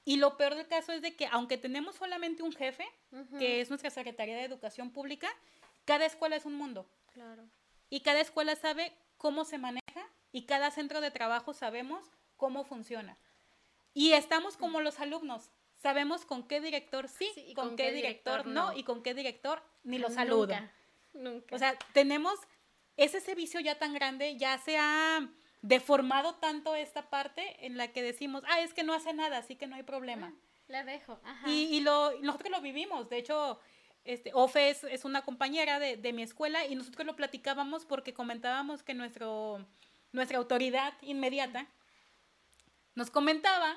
[0.05, 2.87] y lo peor del caso es de que aunque tenemos solamente un jefe,
[3.39, 5.29] que es nuestra Secretaría de Educación Pública,
[5.85, 6.91] cada escuela es un mundo.
[7.13, 7.49] Claro.
[7.91, 13.17] Y cada escuela sabe cómo se maneja y cada centro de trabajo sabemos cómo funciona.
[13.95, 18.73] Y estamos como los alumnos, sabemos con qué director sí, y con, qué, director, no,
[18.73, 20.73] y con qué director ni lo saluda.
[21.13, 21.55] Nunca.
[21.55, 22.39] O sea, tenemos
[22.97, 25.29] ese servicio ya tan grande, ya se ha
[25.63, 29.57] deformado tanto esta parte en la que decimos, ah, es que no hace nada, así
[29.57, 30.33] que no hay problema.
[30.35, 31.19] Ah, la dejo.
[31.47, 33.61] Y, y lo, nosotros lo vivimos, de hecho,
[34.05, 38.83] este, Ofe es, una compañera de, de, mi escuela y nosotros lo platicábamos porque comentábamos
[38.83, 39.67] que nuestro,
[40.13, 41.67] nuestra autoridad inmediata
[42.95, 43.77] nos comentaba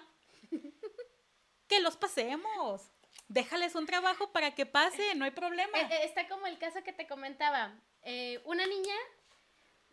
[1.67, 2.91] que los pasemos.
[3.27, 5.77] Déjales un trabajo para que pase, no hay problema.
[5.79, 7.73] Eh, eh, está como el caso que te comentaba.
[8.03, 8.95] Eh, una niña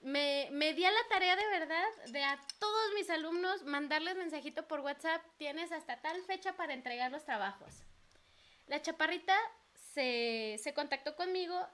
[0.01, 4.67] me, me di a la tarea de verdad de a todos mis alumnos mandarles mensajito
[4.69, 7.83] por WhatsApp, tienes hasta tal fecha para entregar los trabajos.
[8.67, 9.37] La chaparrita
[9.75, 11.67] se, se contactó conmigo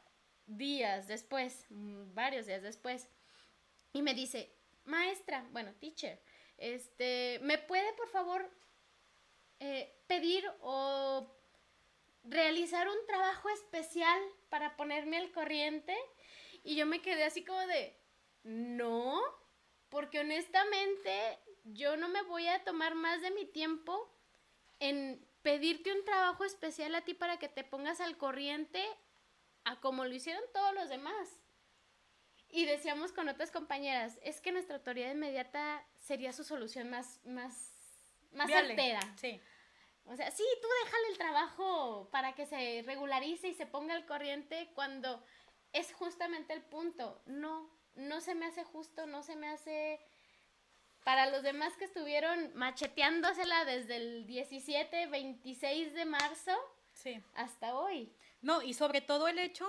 [0.46, 3.08] días después, varios días después,
[3.92, 4.52] y me dice,
[4.84, 6.20] maestra, bueno, teacher,
[6.58, 8.50] este, ¿me puede por favor
[9.60, 11.30] eh, pedir o
[12.24, 15.96] realizar un trabajo especial para ponerme al corriente?
[16.62, 17.96] Y yo me quedé así como de,
[18.44, 19.20] no,
[19.88, 24.10] porque honestamente yo no me voy a tomar más de mi tiempo
[24.80, 28.84] en pedirte un trabajo especial a ti para que te pongas al corriente
[29.64, 31.40] a como lo hicieron todos los demás.
[32.50, 37.72] Y decíamos con otras compañeras, es que nuestra autoridad inmediata sería su solución más, más,
[38.32, 39.00] más certera.
[39.16, 39.40] Sí.
[40.04, 44.06] O sea, sí, tú déjale el trabajo para que se regularice y se ponga al
[44.06, 45.24] corriente cuando
[45.72, 47.20] es justamente el punto.
[47.26, 50.00] No, no se me hace justo, no se me hace...
[51.04, 56.52] Para los demás que estuvieron macheteándosela desde el 17, 26 de marzo
[56.94, 57.22] sí.
[57.34, 58.10] hasta hoy.
[58.40, 59.68] No, y sobre todo el hecho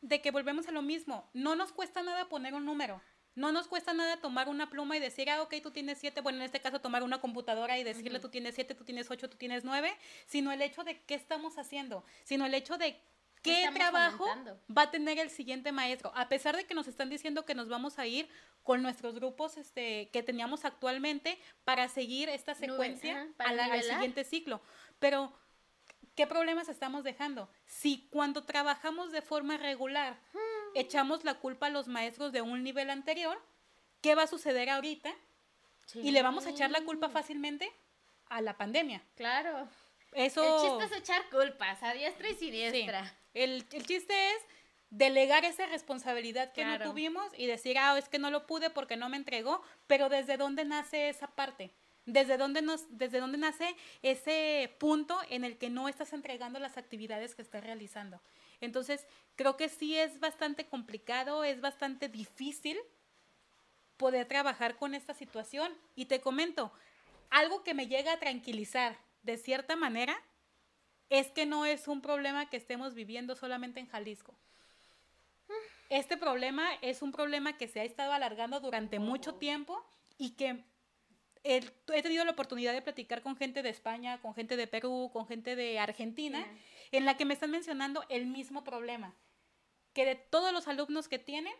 [0.00, 1.28] de que volvemos a lo mismo.
[1.34, 3.02] No nos cuesta nada poner un número.
[3.34, 6.22] No nos cuesta nada tomar una pluma y decir, ah, ok, tú tienes siete.
[6.22, 9.28] Bueno, en este caso, tomar una computadora y decirle, tú tienes siete, tú tienes ocho,
[9.28, 9.94] tú tienes nueve.
[10.26, 12.02] Sino el hecho de qué estamos haciendo.
[12.24, 12.98] Sino el hecho de
[13.46, 14.26] ¿Qué trabajo
[14.76, 16.12] va a tener el siguiente maestro?
[16.14, 18.28] A pesar de que nos están diciendo que nos vamos a ir
[18.62, 24.60] con nuestros grupos este, que teníamos actualmente para seguir esta secuencia al siguiente ciclo.
[24.98, 25.32] Pero,
[26.14, 27.48] ¿qué problemas estamos dejando?
[27.66, 30.38] Si cuando trabajamos de forma regular hmm.
[30.74, 33.40] echamos la culpa a los maestros de un nivel anterior,
[34.00, 35.14] ¿qué va a suceder ahorita?
[35.94, 37.72] Y le vamos a echar la culpa fácilmente
[38.28, 39.02] a la pandemia.
[39.14, 39.68] Claro.
[40.16, 40.42] Eso...
[40.42, 43.14] El chiste es echar culpas a diestra y siniestra.
[43.34, 44.38] El, chiste es
[44.88, 48.96] delegar esa responsabilidad que no tuvimos y decir, ah, es que no lo pude porque
[48.96, 51.70] no me entregó, pero ¿desde dónde nace esa parte?
[52.06, 56.78] ¿Desde dónde, nos, ¿Desde dónde nace ese punto en el que no estás entregando las
[56.78, 58.22] actividades que estás realizando?
[58.62, 62.78] Entonces, creo que sí es bastante complicado, es bastante difícil
[63.98, 65.76] poder trabajar con esta situación.
[65.94, 66.72] Y te comento,
[67.28, 68.96] algo que me llega a tranquilizar
[69.26, 70.16] de cierta manera
[71.10, 74.38] es que no es un problema que estemos viviendo solamente en Jalisco.
[75.88, 79.84] Este problema es un problema que se ha estado alargando durante mucho tiempo
[80.18, 80.64] y que
[81.44, 81.60] he,
[82.02, 85.54] tenido la oportunidad de platicar con gente de España, con gente de Perú, con gente
[85.54, 86.44] de Argentina,
[86.90, 89.14] en la que me están mencionando el mismo problema,
[89.92, 91.54] que de todos los alumnos que tienen,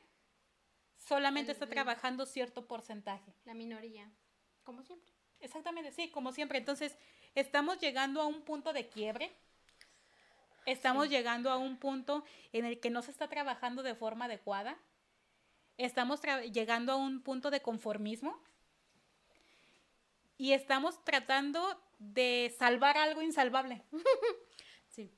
[0.97, 3.33] solamente El- está trabajando cierto porcentaje.
[3.45, 4.11] La minoría,
[4.65, 5.13] como siempre.
[5.41, 6.59] Exactamente, sí, como siempre.
[6.59, 6.97] Entonces,
[7.37, 9.31] estamos llegando a un punto de quiebre.
[10.65, 14.77] Estamos llegando a un punto en el que no se está trabajando de forma adecuada.
[15.77, 16.21] Estamos
[16.51, 18.43] llegando a un punto de conformismo.
[20.39, 23.83] Y estamos tratando de salvar algo insalvable.
[24.89, 25.13] Sí.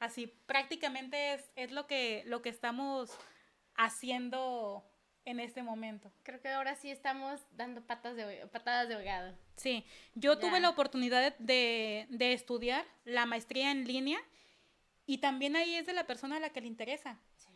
[0.00, 3.16] Así, prácticamente es, es lo, que, lo que estamos
[3.76, 4.84] haciendo
[5.24, 6.12] en este momento.
[6.22, 9.34] Creo que ahora sí estamos dando patas de, patadas de ahogado.
[9.56, 14.18] Sí, yo tuve la oportunidad de, de estudiar la maestría en línea
[15.06, 17.18] y también ahí es de la persona a la que le interesa.
[17.36, 17.50] Sí.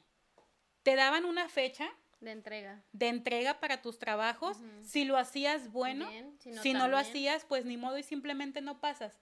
[0.83, 1.89] Te daban una fecha
[2.21, 2.83] De entrega.
[2.93, 7.45] de entrega para tus trabajos, si lo hacías bueno, Bien, si si no, lo hacías
[7.45, 9.19] pues ni modo y simplemente no pasas.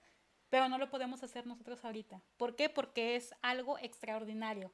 [0.48, 2.22] Pero no lo podemos hacer nosotros ahorita.
[2.36, 2.68] ¿Por qué?
[2.68, 4.70] Porque es algo extraordinario.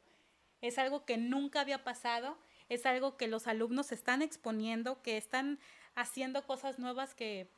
[0.61, 2.37] Es algo que nunca había pasado,
[2.75, 5.59] es algo que los alumnos están exponiendo, que están
[5.95, 7.49] haciendo cosas nuevas que,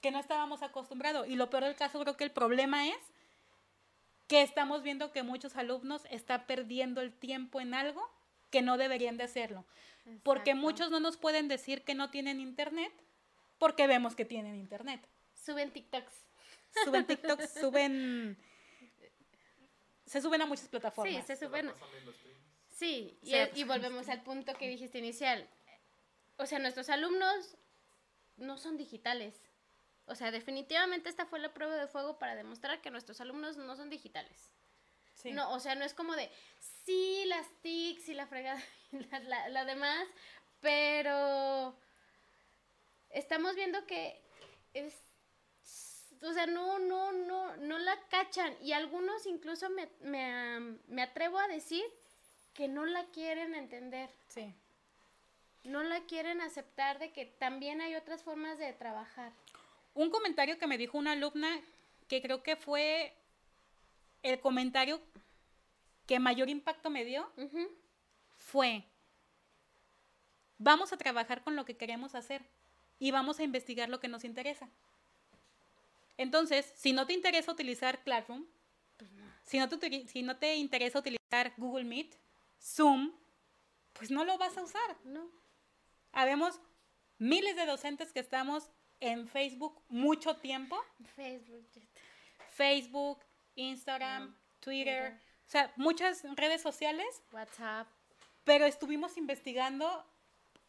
[0.00, 1.26] que no estábamos acostumbrados.
[1.28, 2.98] Y lo peor del caso, creo que el problema es
[4.26, 8.08] que estamos viendo que muchos alumnos están perdiendo el tiempo en algo
[8.50, 9.64] que no deberían de hacerlo.
[10.22, 12.92] Porque muchos no nos pueden decir que no tienen internet
[13.58, 15.00] porque vemos que tienen internet.
[15.34, 16.14] Suben TikToks.
[16.84, 18.36] Suben TikToks, suben...
[20.06, 21.26] Se suben a muchas Sí, plataformas.
[21.26, 21.72] se Se suben.
[22.74, 25.48] Sí, y, volvemos al punto que dijiste inicial.
[26.38, 27.56] O sea, nuestros alumnos
[28.36, 29.40] no son digitales.
[30.06, 33.76] O sea, definitivamente esta fue la prueba de fuego para demostrar que nuestros alumnos no
[33.76, 34.52] son digitales.
[35.14, 35.30] Sí.
[35.30, 36.28] No, o sea, no es como de,
[36.84, 38.60] sí, las TICs y la fregada,
[38.92, 40.08] y la, la- la demás,
[40.60, 41.78] pero
[43.10, 44.20] estamos viendo que
[44.74, 44.92] es,
[46.22, 48.56] o sea, no, no, no, no la cachan.
[48.60, 50.58] Y algunos incluso me, me,
[50.88, 51.84] me atrevo a decir
[52.54, 54.54] que no la quieren entender, Sí.
[55.64, 59.32] no la quieren aceptar de que también hay otras formas de trabajar.
[59.94, 61.60] Un comentario que me dijo una alumna
[62.08, 63.12] que creo que fue
[64.22, 65.00] el comentario
[66.06, 67.30] que mayor impacto me dio
[68.38, 68.84] fue,
[70.58, 72.42] vamos a trabajar con lo que queremos hacer
[72.98, 74.68] y vamos a investigar lo que nos interesa.
[76.16, 78.44] Entonces, si no te interesa utilizar Classroom,
[79.44, 82.14] si no te, si no te interesa utilizar Google Meet,
[82.64, 83.12] Zoom,
[83.92, 84.96] pues no lo vas a usar.
[85.04, 85.28] No,
[86.12, 86.60] Habemos
[87.18, 90.80] miles de docentes que estamos en Facebook mucho tiempo,
[91.16, 91.68] Facebook,
[92.50, 93.18] Facebook,
[93.56, 95.20] Instagram, Twitter, Twitter.
[95.46, 97.88] o sea, muchas redes sociales WhatsApp.
[98.44, 100.04] pero estuvimos investigando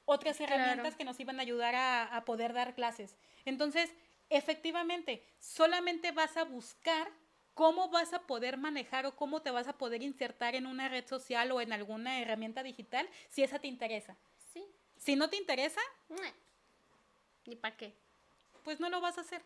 [0.06, 0.54] otras Claro.
[0.56, 3.16] herramientas que nos iban a ayudar a, a poder dar clases.
[3.46, 3.92] Entonces,
[4.30, 7.08] efectivamente, solamente vas a buscar
[7.56, 11.08] cómo vas a poder manejar o cómo te vas a poder insertar en una red
[11.08, 14.16] social o en alguna herramienta digital si esa te interesa.
[14.54, 14.64] Sí.
[14.98, 16.32] Si no te interesa, Mua.
[17.46, 17.94] ¿Ni para qué?
[18.66, 19.42] pues no lo vas a hacer.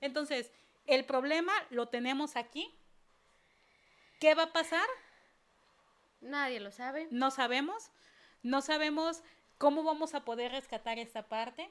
[0.00, 0.50] Entonces,
[0.86, 2.72] el problema lo tenemos aquí.
[4.20, 4.86] ¿Qué va a pasar?
[6.20, 7.08] Nadie lo sabe.
[7.10, 7.90] No sabemos.
[8.42, 9.22] No sabemos
[9.58, 11.68] cómo vamos a poder rescatar esta parte.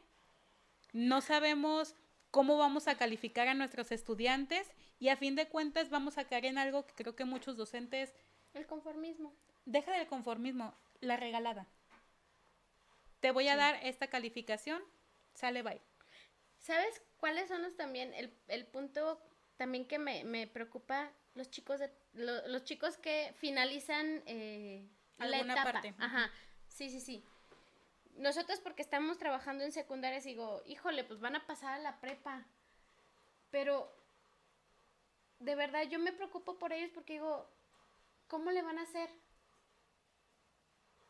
[0.92, 1.96] No sabemos
[2.32, 4.70] cómo vamos a calificar a nuestros estudiantes
[5.04, 8.14] y a fin de cuentas vamos a caer en algo que creo que muchos docentes
[8.54, 9.34] El conformismo.
[9.66, 11.68] deja del conformismo, la regalada.
[13.20, 13.58] Te voy a Sí.
[13.58, 14.82] dar esta calificación,
[15.34, 15.82] sale bye.
[16.58, 19.22] ¿Sabes cuáles son los también el, el punto
[19.58, 24.88] también que me, me preocupa los chicos de lo- los chicos que finalizan eh,
[25.18, 25.64] la etapa?
[25.74, 25.94] parte.
[26.00, 26.32] Ajá.
[26.70, 27.26] Sí, sí, sí.
[28.16, 32.46] Nosotros porque estamos trabajando en secundarias digo, híjole, pues van a pasar a la prepa.
[33.52, 33.94] Pero
[35.44, 37.48] de verdad yo me preocupo por ellos porque digo,
[38.28, 39.10] ¿cómo le van a hacer?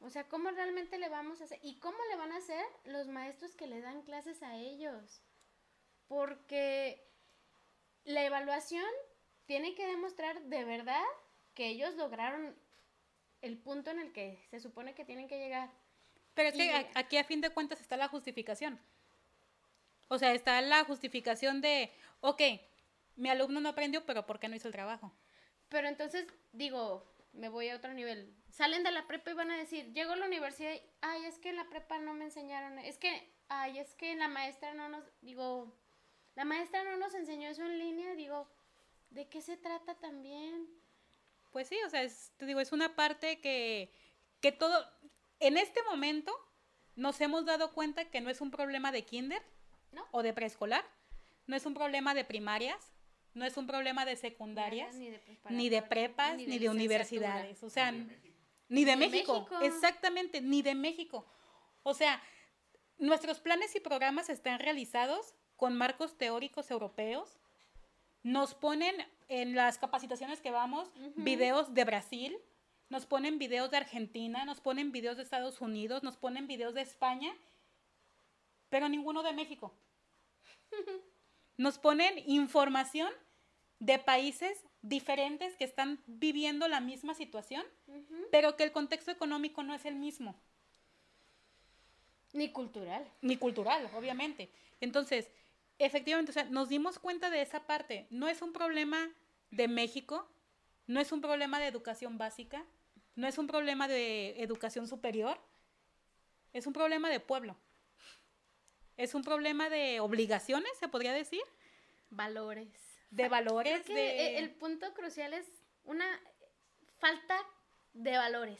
[0.02, 1.60] O sea, ¿cómo realmente le vamos a hacer?
[1.64, 5.22] ¿Y cómo le van a hacer los maestros que le dan clases a ellos?
[6.08, 7.08] Porque
[8.04, 8.86] la evaluación
[9.46, 11.04] tiene que demostrar de verdad
[11.54, 12.56] que ellos lograron
[13.42, 15.70] el punto en el que se supone que tienen que llegar.
[16.34, 18.80] Pero es que Y- aquí a fin de cuentas está la justificación.
[20.10, 22.42] O sea, está la justificación de, ok,
[23.16, 25.14] mi alumno no aprendió, pero ¿por qué no hizo el trabajo?
[25.70, 28.36] Pero entonces, digo, me voy a otro nivel.
[28.50, 31.40] Salen de la prepa y van a decir, llego a la universidad y, ay, es
[31.40, 34.90] que en la prepa no me enseñaron, es que, ay, es que la maestra no
[34.90, 35.76] nos, digo,
[36.36, 38.48] la maestra no nos enseñó eso en línea, digo,
[39.10, 40.68] ¿de qué se trata también?
[41.52, 43.92] Pues sí, o sea, es- te digo, es una parte que,
[44.42, 44.88] que todo,
[45.40, 46.34] en este momento
[46.96, 49.42] nos hemos dado cuenta que no es un problema de kinder
[49.92, 50.08] ¿No?
[50.12, 50.84] o de preescolar,
[51.46, 52.93] no es un problema de primarias,
[53.34, 55.20] no es un problema de secundarias, Ni de,
[55.50, 57.64] ni de preparatoria, prepas, ni de, universidades.
[57.64, 58.70] O sea, Ni de México.
[58.70, 59.48] Ni de, México.
[59.62, 61.26] Exactamente, ni de México.
[61.84, 62.22] O sea,
[62.98, 67.40] nuestros planes y programas están realizados con marcos teóricos europeos.
[68.22, 68.96] Nos ponen
[69.28, 72.38] en las capacitaciones que vamos videos de Brasil,
[72.90, 76.82] nos ponen videos de Argentina, nos ponen videos de Estados Unidos, nos ponen videos de
[76.82, 77.36] España,
[78.70, 79.74] pero ninguno de México.
[81.58, 83.12] Nos ponen información
[83.80, 87.64] de países diferentes que están viviendo la misma situación,
[88.32, 90.36] pero que el contexto económico no es el mismo.
[92.34, 93.06] Ni cultural.
[93.22, 94.50] Ni cultural, obviamente.
[94.82, 95.30] Entonces,
[95.80, 98.08] efectivamente, o sea, nos dimos cuenta de esa parte.
[98.10, 99.10] No es un problema
[99.52, 100.28] de México,
[100.88, 102.66] no es un problema de educación básica,
[103.16, 105.40] no es un problema de educación superior,
[106.52, 107.56] es un problema de pueblo.
[108.98, 111.44] Es un problema de obligaciones, se podría decir.
[112.10, 112.70] Valores.
[113.10, 113.88] De valores.
[113.90, 115.48] E, el punto crucial es
[115.84, 116.06] una
[117.00, 117.38] falta
[117.94, 118.60] de valores.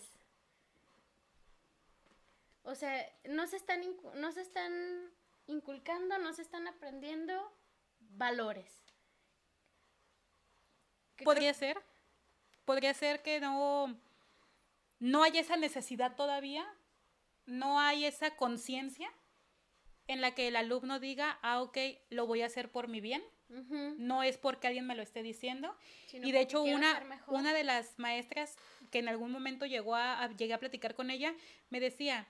[2.64, 3.82] O sea, no se están,
[4.16, 5.12] no se están
[5.48, 7.52] inculcando, no se están aprendiendo
[8.00, 8.72] valores.
[11.24, 11.78] Podría ser.
[12.66, 14.00] Podría ser que no,
[15.00, 16.66] no hay esa necesidad todavía,
[17.46, 19.12] no hay esa conciencia
[20.08, 21.78] en la que el alumno diga, ah, ok,
[22.10, 23.24] lo voy a hacer por mi bien.
[23.98, 25.76] No es porque alguien me lo esté diciendo.
[26.12, 28.56] y de hecho, una, una de las maestras
[28.90, 31.36] que en algún momento llegó a, llegué a platicar con ella,
[31.70, 32.28] me decía,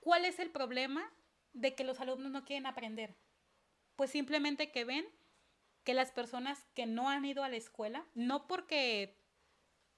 [0.00, 1.12] ¿cuál es el problema
[1.52, 3.14] de que los alumnos no quieren aprender?
[3.96, 5.06] Pues simplemente que ven
[5.84, 9.14] que las personas que no han ido a la escuela, no porque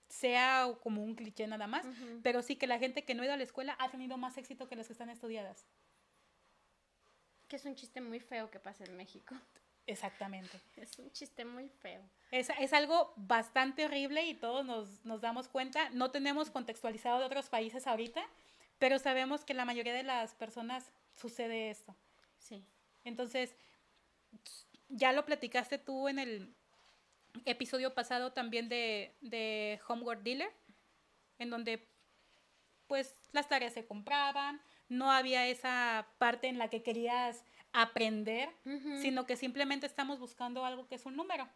[0.09, 1.87] sea como un cliché nada más,
[2.23, 4.37] pero sí que la gente que no ha ido a la escuela ha tenido más
[4.39, 5.67] éxito que las que están estudiadas.
[7.55, 9.33] Que es un chiste muy feo que pasa en México.
[9.87, 10.61] Exactamente.
[10.75, 12.03] Es un chiste muy feo.
[12.33, 15.89] Es, es algo bastante horrible y todos nos, nos, damos cuenta.
[15.91, 18.29] No tenemos contextualizado de otros países ahorita,
[18.81, 21.95] pero sabemos que la mayoría de las personas sucede esto.
[22.41, 22.67] Sí.
[23.05, 23.55] Entonces,
[24.89, 26.53] ya lo platicaste tú en el
[27.45, 30.51] episodio pasado también de, de Homework Dealer,
[31.39, 31.87] en donde
[32.89, 34.61] pues las tareas se compraban,
[34.97, 38.49] no había esa parte en la que querías aprender,
[39.03, 41.49] sino que simplemente estamos buscando algo que es un número.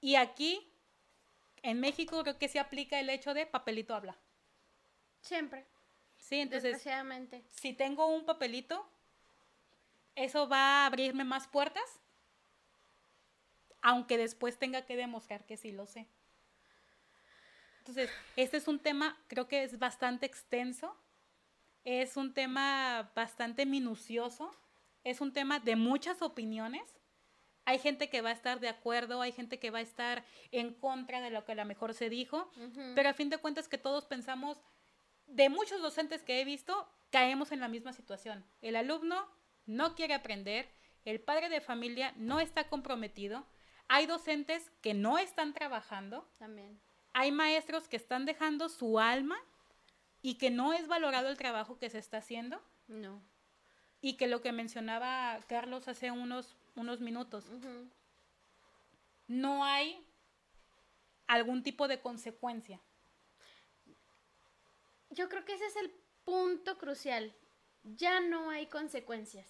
[0.00, 0.72] Y aquí,
[1.62, 4.16] en México, creo que se aplica el hecho de papelito habla.
[5.20, 5.66] Siempre.
[6.18, 6.82] Sí, entonces.
[7.50, 8.88] Si tengo un papelito,
[10.14, 12.00] eso va a abrirme más puertas,
[13.80, 16.06] aunque después tenga que demostrar que sí lo sé.
[17.78, 20.96] Entonces, este es un tema, creo que es bastante extenso,
[21.84, 24.50] es un tema bastante minucioso,
[25.04, 26.82] es un tema de muchas opiniones.
[27.64, 30.74] Hay gente que va a estar de acuerdo, hay gente que va a estar en
[30.74, 32.50] contra de lo que a lo mejor se dijo,
[32.94, 34.58] pero a fin de cuentas que todos pensamos,
[35.26, 38.44] de muchos docentes que he visto, caemos en la misma situación.
[38.60, 39.28] El alumno
[39.66, 40.68] no quiere aprender,
[41.04, 43.46] el padre de familia no está comprometido,
[43.88, 46.80] hay docentes que no están trabajando, también.
[47.12, 49.38] Hay maestros que están dejando su alma
[50.22, 52.62] y que no es valorado el trabajo que se está haciendo.
[52.88, 53.20] No
[54.02, 57.44] y que lo que mencionaba Carlos hace unos, unos minutos,
[59.28, 60.04] no hay
[61.28, 62.80] algún tipo de consecuencia.
[65.10, 65.94] Yo creo que ese es el
[66.24, 67.32] punto crucial.
[67.84, 69.46] Ya no hay consecuencias.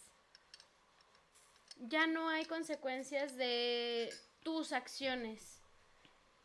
[1.79, 4.13] Ya no hay consecuencias de
[4.43, 5.62] tus acciones.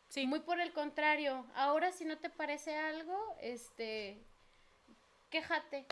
[0.08, 0.26] Sí.
[0.26, 4.18] Muy por el contrario, ahora si no te parece algo, este,
[5.30, 5.86] quéjate,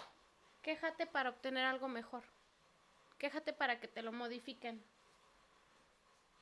[0.66, 2.24] Quéjate para obtener algo mejor.
[3.18, 4.82] Quéjate para que te lo modifiquen.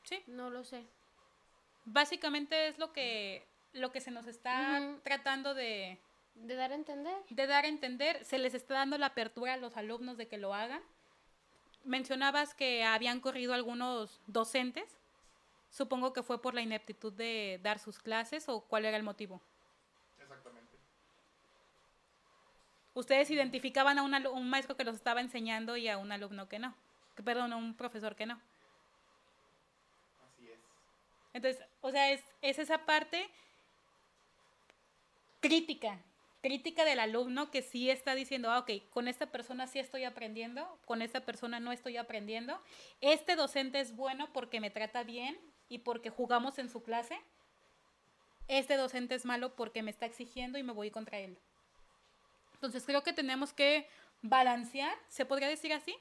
[0.04, 0.22] Sí.
[0.26, 0.86] No lo sé.
[1.84, 6.00] Básicamente es lo que, lo que se nos está tratando de...
[6.36, 7.14] De dar a entender.
[7.28, 8.24] De dar a entender.
[8.24, 10.80] Se les está dando la apertura a los alumnos de que lo hagan.
[11.84, 14.96] Mencionabas que habían corrido algunos docentes.
[15.74, 19.40] Supongo que fue por la ineptitud de dar sus clases o cuál era el motivo.
[22.94, 26.76] ustedes identificaban a un, maestro que los estaba enseñando y a un alumno que no.
[27.24, 28.40] Perdón, a un profesor que no.
[30.28, 30.60] Así es.
[31.32, 33.28] Entonces, o sea, es, esa parte
[35.40, 35.98] crítica,
[36.40, 40.78] crítica del alumno que sí está diciendo, ah, ok, con esta persona sí estoy aprendiendo,
[40.84, 42.62] con esta persona no estoy aprendiendo.
[43.00, 45.36] Este docente es bueno porque me trata bien
[45.68, 47.18] y porque jugamos en su clase.
[48.48, 51.38] Este docente es malo porque me está exigiendo y me voy contra él.
[52.54, 53.88] Entonces creo que tenemos que
[54.22, 55.96] balancear, se podría decir así,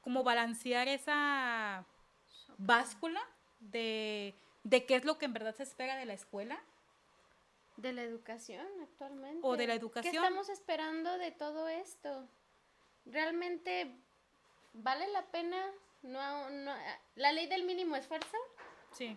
[0.00, 1.84] como balancear esa
[2.56, 3.20] báscula
[3.60, 4.34] de,
[4.70, 6.62] qué es lo que en verdad se espera de la escuela
[7.76, 9.40] De la educación actualmente.
[9.42, 10.12] O de la educación.
[10.12, 12.28] ¿Qué estamos esperando de todo esto?
[13.06, 13.92] ¿Realmente
[14.72, 15.64] vale la pena?
[16.02, 16.74] No, no,
[17.16, 18.36] ¿La ley del mínimo esfuerzo?
[18.92, 19.16] Sí.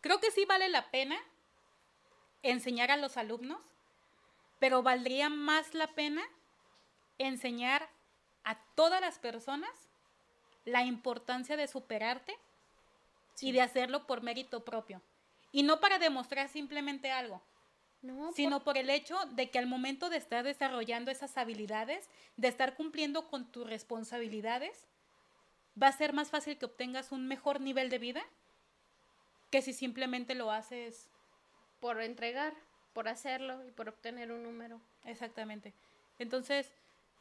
[0.00, 1.16] Creo que sí vale la pena
[2.42, 3.60] enseñar a los alumnos,
[4.58, 6.22] pero valdría más la pena
[7.18, 7.88] enseñar
[8.44, 9.70] a todas las personas
[10.64, 12.36] la importancia de superarte
[13.40, 15.02] y de hacerlo por mérito propio.
[15.50, 17.42] Y no para demostrar simplemente algo,
[18.34, 18.78] sino por...
[18.78, 23.50] el hecho de que al momento de estar desarrollando esas habilidades, de estar cumpliendo con
[23.50, 24.86] tus responsabilidades,
[25.80, 28.22] va a ser más fácil que obtengas un mejor nivel de vida
[29.50, 31.10] que si simplemente lo haces
[31.78, 32.54] por entregar,
[32.94, 34.80] por hacerlo y por obtener un número.
[35.04, 35.74] Exactamente.
[36.18, 36.72] Entonces,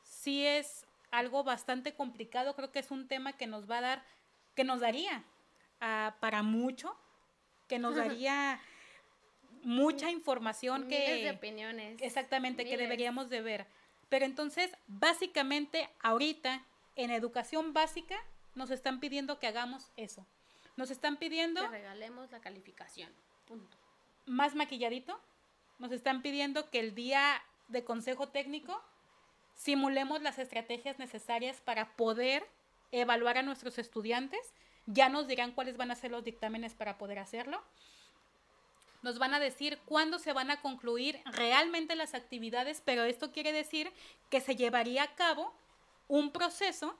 [0.04, 4.04] sí es algo bastante complicado, creo que es un tema que nos va a dar,
[4.56, 5.24] que nos daría
[5.82, 6.96] ah, para mucho,
[7.68, 8.62] que nos daría
[9.64, 11.24] mucha información Miles que...
[11.24, 12.02] de opiniones.
[12.02, 13.68] Exactamente, que deberíamos de ver.
[14.08, 18.18] Pero entonces, básicamente, ahorita, en educación básica,
[18.56, 20.26] nos están pidiendo que hagamos eso.
[20.78, 21.62] Nos están pidiendo...
[21.62, 23.12] Que regalemos la calificación.
[23.46, 23.78] Punto.
[24.26, 25.20] Más maquilladito.
[25.80, 28.82] Nos están pidiendo que el día de consejo técnico
[29.56, 32.48] simulemos las estrategias necesarias para poder
[32.92, 34.54] evaluar a nuestros estudiantes.
[34.86, 37.62] Ya nos dirán cuáles van a ser los dictámenes para poder hacerlo.
[39.02, 43.52] Nos van a decir cuándo se van a concluir realmente las actividades, pero esto quiere
[43.52, 43.92] decir
[44.30, 45.54] que se llevaría a cabo
[46.08, 46.96] un proceso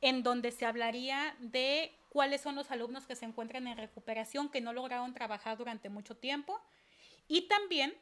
[0.00, 4.60] en donde se hablaría de cuáles son los alumnos que se encuentran en recuperación, que
[4.60, 6.60] no lograron trabajar durante mucho tiempo,
[7.28, 7.94] y también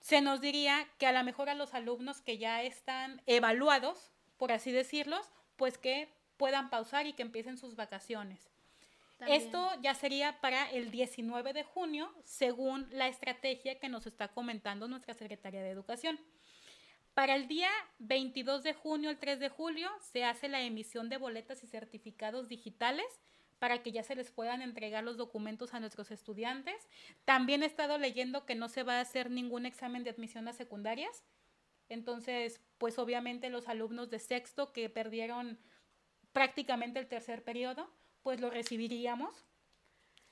[0.00, 4.52] se nos diría que a lo mejor a los alumnos que ya están evaluados, por
[4.52, 8.50] así decirlos, pues que puedan pausar y que empiecen sus vacaciones.
[9.26, 14.86] Esto ya sería para el 19 de junio, según la estrategia que nos está comentando
[14.88, 16.20] nuestra Secretaría de Educación.
[17.14, 21.16] Para el día 22 de junio, el 3 de julio, se hace la emisión de
[21.16, 23.06] boletas y certificados digitales
[23.60, 26.88] para que ya se les puedan entregar los documentos a nuestros estudiantes.
[27.24, 30.52] También he estado leyendo que no se va a hacer ningún examen de admisión a
[30.52, 31.24] secundarias.
[31.88, 35.60] Entonces, pues obviamente los alumnos de sexto que perdieron
[36.32, 37.88] prácticamente el tercer periodo,
[38.22, 39.46] pues lo recibiríamos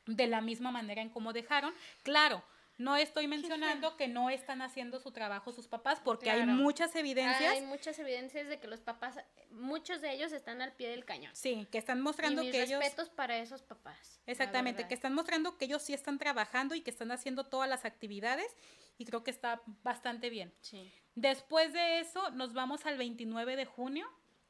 [0.07, 1.73] de la misma manera en como dejaron.
[2.03, 2.43] Claro,
[2.79, 7.53] no estoy mencionando que no están haciendo su trabajo sus papás, porque hay muchas evidencias.
[7.53, 9.19] Hay muchas evidencias de que los papás,
[9.51, 11.35] muchos de ellos están al pie del cañón.
[11.35, 12.81] Sí, que están mostrando y mis que ellos.
[12.81, 14.21] respetos para esos papás.
[14.27, 17.85] Exactamente, que están mostrando que ellos sí están trabajando y que están haciendo todas las
[17.85, 18.57] actividades,
[18.99, 20.55] y creo que está bastante bien.
[20.61, 20.93] Sí.
[21.15, 24.09] Después de eso, nos vamos al 29 de junio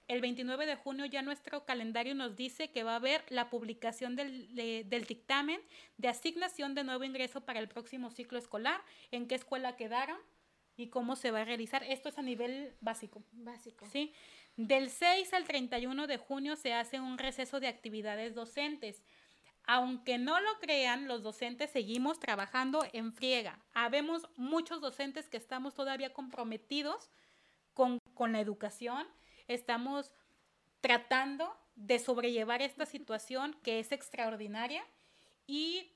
[0.09, 4.17] el 29 de junio ya nuestro calendario nos dice que va a haber la publicación
[4.17, 5.61] del, del, dictamen
[5.97, 10.19] de asignación de nuevo ingreso para el próximo ciclo escolar, en qué escuela quedaron
[10.77, 11.83] y cómo se va a realizar.
[11.85, 13.23] Esto es a nivel básico.
[13.33, 13.87] Básico.
[13.91, 14.13] Sí.
[14.57, 19.03] Del 6 al 31 de junio se hace un receso de actividades docentes.
[19.65, 23.61] Aunque no lo crean, los docentes seguimos trabajando en friega.
[23.73, 27.11] Habemos muchos docentes que estamos todavía comprometidos
[27.73, 29.07] con, con la educación
[29.49, 30.11] estamos
[30.81, 34.85] tratando de sobrellevar esta situación que es extraordinaria
[35.47, 35.93] y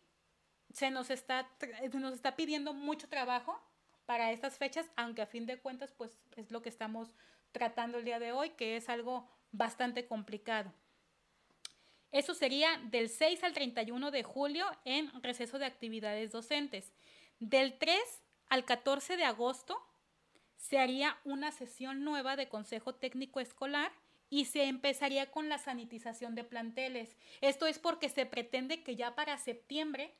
[0.72, 1.48] se nos está,
[1.92, 3.60] nos está pidiendo mucho trabajo
[4.06, 7.10] para estas fechas, aunque a fin de cuentas pues es lo que estamos
[7.52, 10.72] tratando el día de hoy, que es algo bastante complicado.
[12.12, 16.92] Eso sería del 6 al 31 de julio en receso de actividades docentes.
[17.40, 17.98] Del 3
[18.48, 19.82] al 14 de agosto
[20.68, 23.92] se haría una sesión nueva de Consejo Técnico Escolar
[24.28, 27.16] y se empezaría con la sanitización de planteles.
[27.40, 30.12] Esto es porque se pretende que ya para septiembre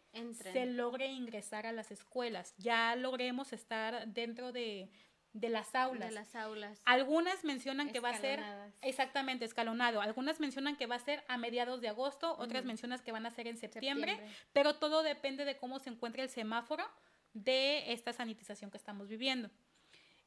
[0.53, 4.89] se logre ingresar a las escuelas, ya logremos estar dentro de,
[5.33, 6.11] las aulas.
[6.11, 6.81] De las aulas.
[6.85, 8.41] Algunas mencionan que va a ser
[8.83, 10.01] exactamente escalonado.
[10.01, 13.33] Algunas mencionan que va a ser a mediados de agosto, otras mencionan que van a
[13.33, 14.21] ser en septiembre,
[14.53, 16.85] pero todo depende de cómo se encuentre el semáforo
[17.35, 19.51] de esta sanitización que estamos viviendo.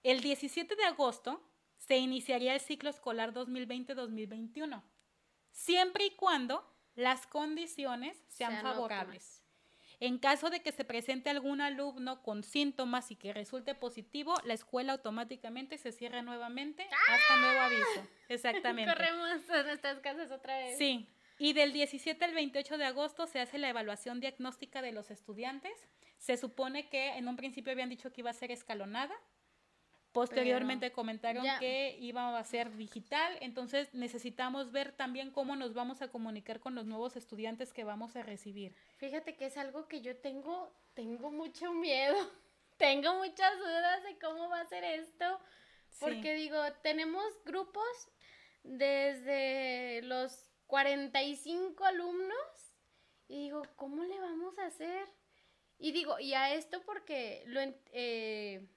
[0.04, 1.44] El 17 de agosto
[1.78, 4.84] se iniciaría el ciclo escolar 2020-2021,
[5.52, 9.44] siempre y cuando las condiciones sean, favorables.
[10.02, 14.54] En caso de que se presente algún alumno con síntomas y que resulte positivo, la
[14.54, 18.08] escuela automáticamente se cierra nuevamente hasta nuevo aviso.
[18.30, 18.94] Exactamente.
[18.94, 20.78] Corremos a nuestras casas otra vez.
[20.78, 21.10] Sí.
[21.38, 25.74] Y del 17 al 28 de agosto se hace la evaluación diagnóstica de los estudiantes.
[26.18, 29.16] Se supone que en un principio habían dicho que iba a ser escalonada,
[30.20, 36.10] Posteriormente comentaron que iba a ser digital, entonces necesitamos ver también cómo nos vamos a
[36.10, 38.76] comunicar con los nuevos estudiantes que vamos a recibir.
[38.98, 42.18] Fíjate que es algo que yo tengo, tengo mucho miedo,
[42.78, 45.40] tengo muchas dudas de cómo va a ser esto,
[46.02, 48.10] porque digo, tenemos grupos
[48.64, 52.74] desde los 45 alumnos
[53.30, 55.08] y digo, ¿cómo le vamos a hacer?
[55.78, 57.62] Y digo, y a esto porque lo...
[57.94, 58.68] Eh,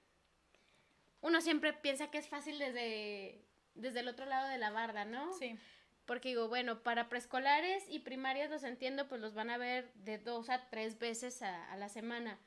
[1.23, 3.41] uno siempre piensa que es fácil desde,
[3.75, 5.33] desde el otro lado de la barda, ¿no?
[5.35, 5.57] Sí.
[6.05, 10.19] Porque digo, bueno, para preescolares y primarias los entiendo, pues los van a ver de
[10.19, 12.39] dos a tres veces a, la semana.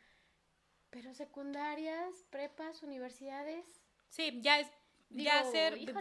[0.90, 3.66] Pero secundarias, prepas, universidades.
[4.10, 4.68] Sí, ya es
[5.10, 5.44] ya,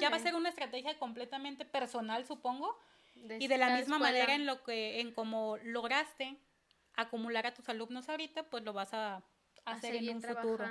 [0.01, 2.77] ya va a ser una estrategia completamente personal, supongo.
[3.15, 6.39] y de la misma manera en lo que en cómo lograste
[6.97, 9.23] acumular a tus alumnos ahorita, pues lo vas a,
[9.65, 10.65] hacer en un futuro.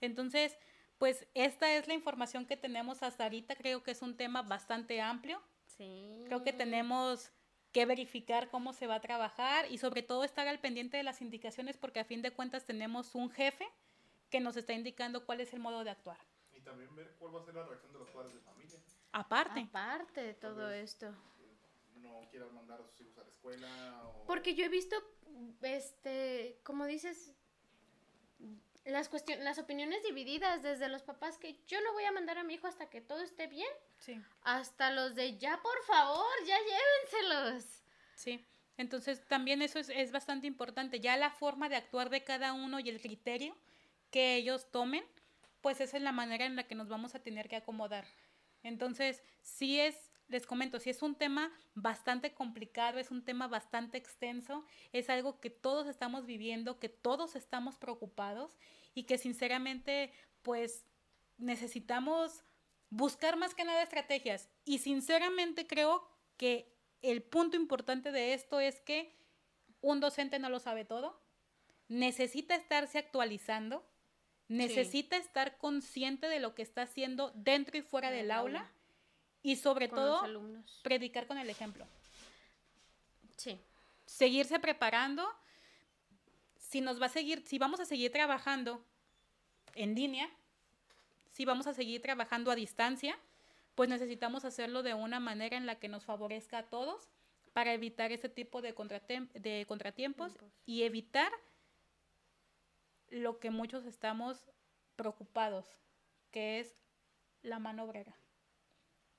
[0.00, 0.56] Entonces,
[1.00, 3.56] pues esta es la información que tenemos hasta ahorita.
[3.56, 5.40] Creo que es un tema bastante amplio.
[5.64, 6.24] Sí.
[6.26, 7.32] Creo que tenemos
[7.72, 11.22] que verificar cómo se va a trabajar y sobre todo estar al pendiente de las
[11.22, 13.66] indicaciones porque a fin de cuentas tenemos un jefe
[14.28, 16.18] que nos está indicando cuál es el modo de actuar.
[16.52, 18.78] Y también ver cuál va a ser la reacción de los padres de familia.
[19.12, 19.60] Aparte.
[19.60, 21.14] Aparte de todo esto.
[21.94, 24.12] No quieran mandar a sus hijos a la escuela.
[24.26, 24.96] Porque yo he visto,
[25.62, 27.32] este, como dices,
[28.84, 32.44] las cuestiones, las opiniones divididas desde los papás que yo no voy a mandar a
[32.44, 33.68] mi hijo hasta que todo esté bien,
[33.98, 34.20] sí.
[34.42, 37.82] hasta los de ya por favor, ya llévenselos.
[38.14, 38.44] Sí.
[38.76, 41.00] Entonces también eso es, es bastante importante.
[41.00, 43.54] Ya la forma de actuar de cada uno y el criterio
[44.10, 45.04] que ellos tomen,
[45.60, 48.06] pues esa es la manera en la que nos vamos a tener que acomodar.
[48.62, 53.98] Entonces, sí es les comento, si es un tema bastante complicado, es un tema bastante
[53.98, 58.56] extenso, es algo que todos estamos viviendo, que todos estamos preocupados
[58.94, 60.12] y que sinceramente
[60.42, 60.86] pues
[61.36, 62.44] necesitamos
[62.90, 64.48] buscar más que nada estrategias.
[64.64, 66.72] Y sinceramente creo que
[67.02, 69.12] el punto importante de esto es que
[69.80, 71.20] un docente no lo sabe todo,
[71.88, 73.84] necesita estarse actualizando,
[74.46, 78.70] necesita estar consciente de lo que está haciendo dentro y fuera del aula
[79.42, 80.22] y sobre todo,
[80.82, 81.86] predicar con el ejemplo.
[83.36, 83.58] Sí.
[84.06, 85.26] Seguirse preparando.
[86.56, 88.84] Si nos va a seguir, si vamos a seguir trabajando
[89.74, 90.30] en línea,
[91.32, 93.18] si vamos a seguir trabajando a distancia,
[93.74, 97.08] pues necesitamos hacerlo de una manera en la que nos favorezca a todos
[97.52, 98.74] para evitar ese tipo de,
[99.34, 100.32] de contratiempos
[100.66, 101.32] y evitar
[103.08, 104.50] lo que muchos estamos
[104.96, 105.66] preocupados,
[106.30, 106.76] que es
[107.42, 108.14] la mano obrera.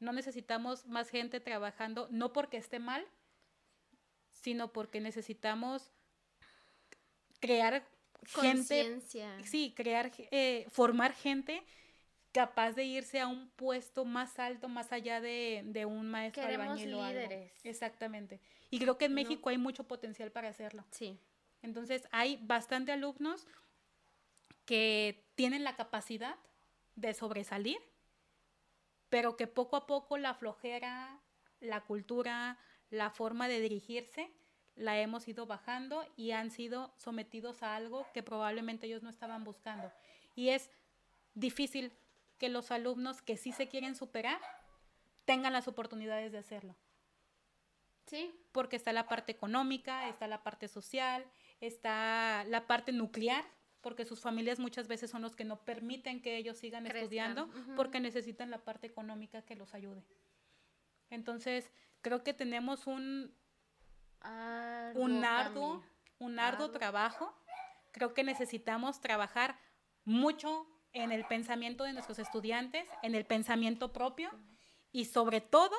[0.01, 3.07] No necesitamos más gente trabajando, no porque esté mal,
[4.31, 5.93] sino porque necesitamos
[7.39, 7.87] crear
[8.25, 9.01] gente,
[9.43, 11.63] sí, crear, eh, formar gente
[12.31, 17.03] capaz de irse a un puesto más alto, más allá de, un maestro albañil o
[17.03, 17.29] algo.
[17.63, 18.39] Exactamente.
[18.69, 20.85] Y creo que en México hay mucho potencial para hacerlo.
[20.91, 21.17] Sí.
[21.61, 23.45] Entonces, hay bastante alumnos
[24.65, 26.37] que tienen la capacidad
[26.95, 27.77] de sobresalir
[29.11, 31.19] pero que poco a poco la flojera,
[31.59, 32.57] la cultura,
[32.89, 34.31] la forma de dirigirse,
[34.75, 39.43] la hemos ido bajando y han sido sometidos a algo que probablemente ellos no estaban
[39.43, 39.91] buscando.
[40.33, 40.71] Y es
[41.33, 41.91] difícil
[42.37, 44.39] que los alumnos que sí se quieren superar
[45.25, 46.77] tengan las oportunidades de hacerlo.
[48.07, 48.33] Sí.
[48.53, 51.25] Porque está la parte económica, está la parte social,
[51.59, 53.43] está la parte nuclear,
[53.81, 57.99] porque sus familias muchas veces son los que no permiten que ellos sigan estudiando porque
[57.99, 60.03] necesitan la parte económica que los ayude.
[61.09, 61.71] Entonces,
[62.01, 63.35] creo que tenemos un,
[64.95, 65.83] un arduo,
[66.19, 67.35] un arduo, trabajo.
[67.91, 69.57] Creo que necesitamos trabajar
[70.05, 74.29] mucho en el pensamiento de nuestros estudiantes, en el pensamiento propio
[74.91, 75.75] y sobre todo,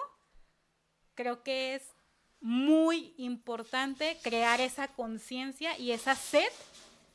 [1.14, 1.94] creo que es
[2.40, 6.50] muy importante crear esa conciencia y esa sed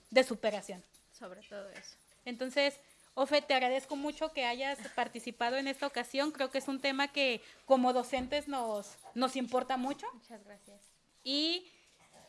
[0.09, 0.83] de superación.
[1.11, 1.95] Sobre todo eso.
[2.25, 2.79] Entonces,
[3.19, 6.31] Ofe, te agradezco mucho que hayas participado en esta ocasión.
[6.31, 10.05] Creo que es un tema que como docentes nos, nos importa mucho.
[10.13, 10.79] Muchas gracias.
[11.23, 11.65] Y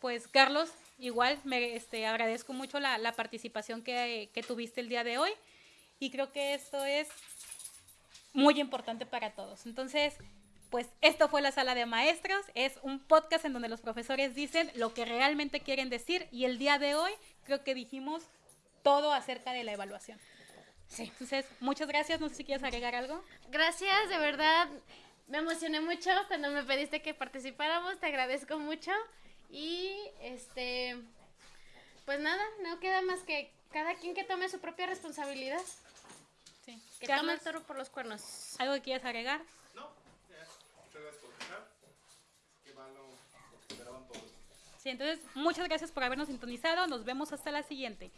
[0.00, 5.04] pues, Carlos, igual me este, agradezco mucho la, la participación que, que tuviste el día
[5.04, 5.30] de hoy.
[6.00, 7.08] Y creo que esto es
[8.32, 9.66] muy importante para todos.
[9.66, 10.14] Entonces,
[10.70, 14.70] pues esto fue la sala de maestros, es un podcast en donde los profesores dicen
[14.74, 17.12] lo que realmente quieren decir y el día de hoy
[17.49, 18.22] creo que dijimos
[18.82, 20.20] todo acerca de la evaluación.
[20.86, 21.05] Sí.
[21.05, 22.20] Entonces, muchas gracias.
[22.20, 23.24] No sé si quieres agregar algo.
[23.51, 24.68] Gracias, de verdad.
[25.26, 27.99] Me emocioné mucho cuando me pediste que participáramos.
[27.99, 28.92] Te agradezco mucho.
[29.51, 30.96] Y este.
[32.05, 35.61] Pues nada, no queda más que cada quien que tome su propia responsabilidad.
[36.64, 36.80] Sí.
[37.01, 38.59] Que tome el toro por los cuernos.
[38.59, 39.40] ¿Algo que quieras agregar?
[44.89, 46.86] entonces, muchas gracias por habernos sintonizado.
[46.86, 48.11] Nos vemos hasta la siguiente.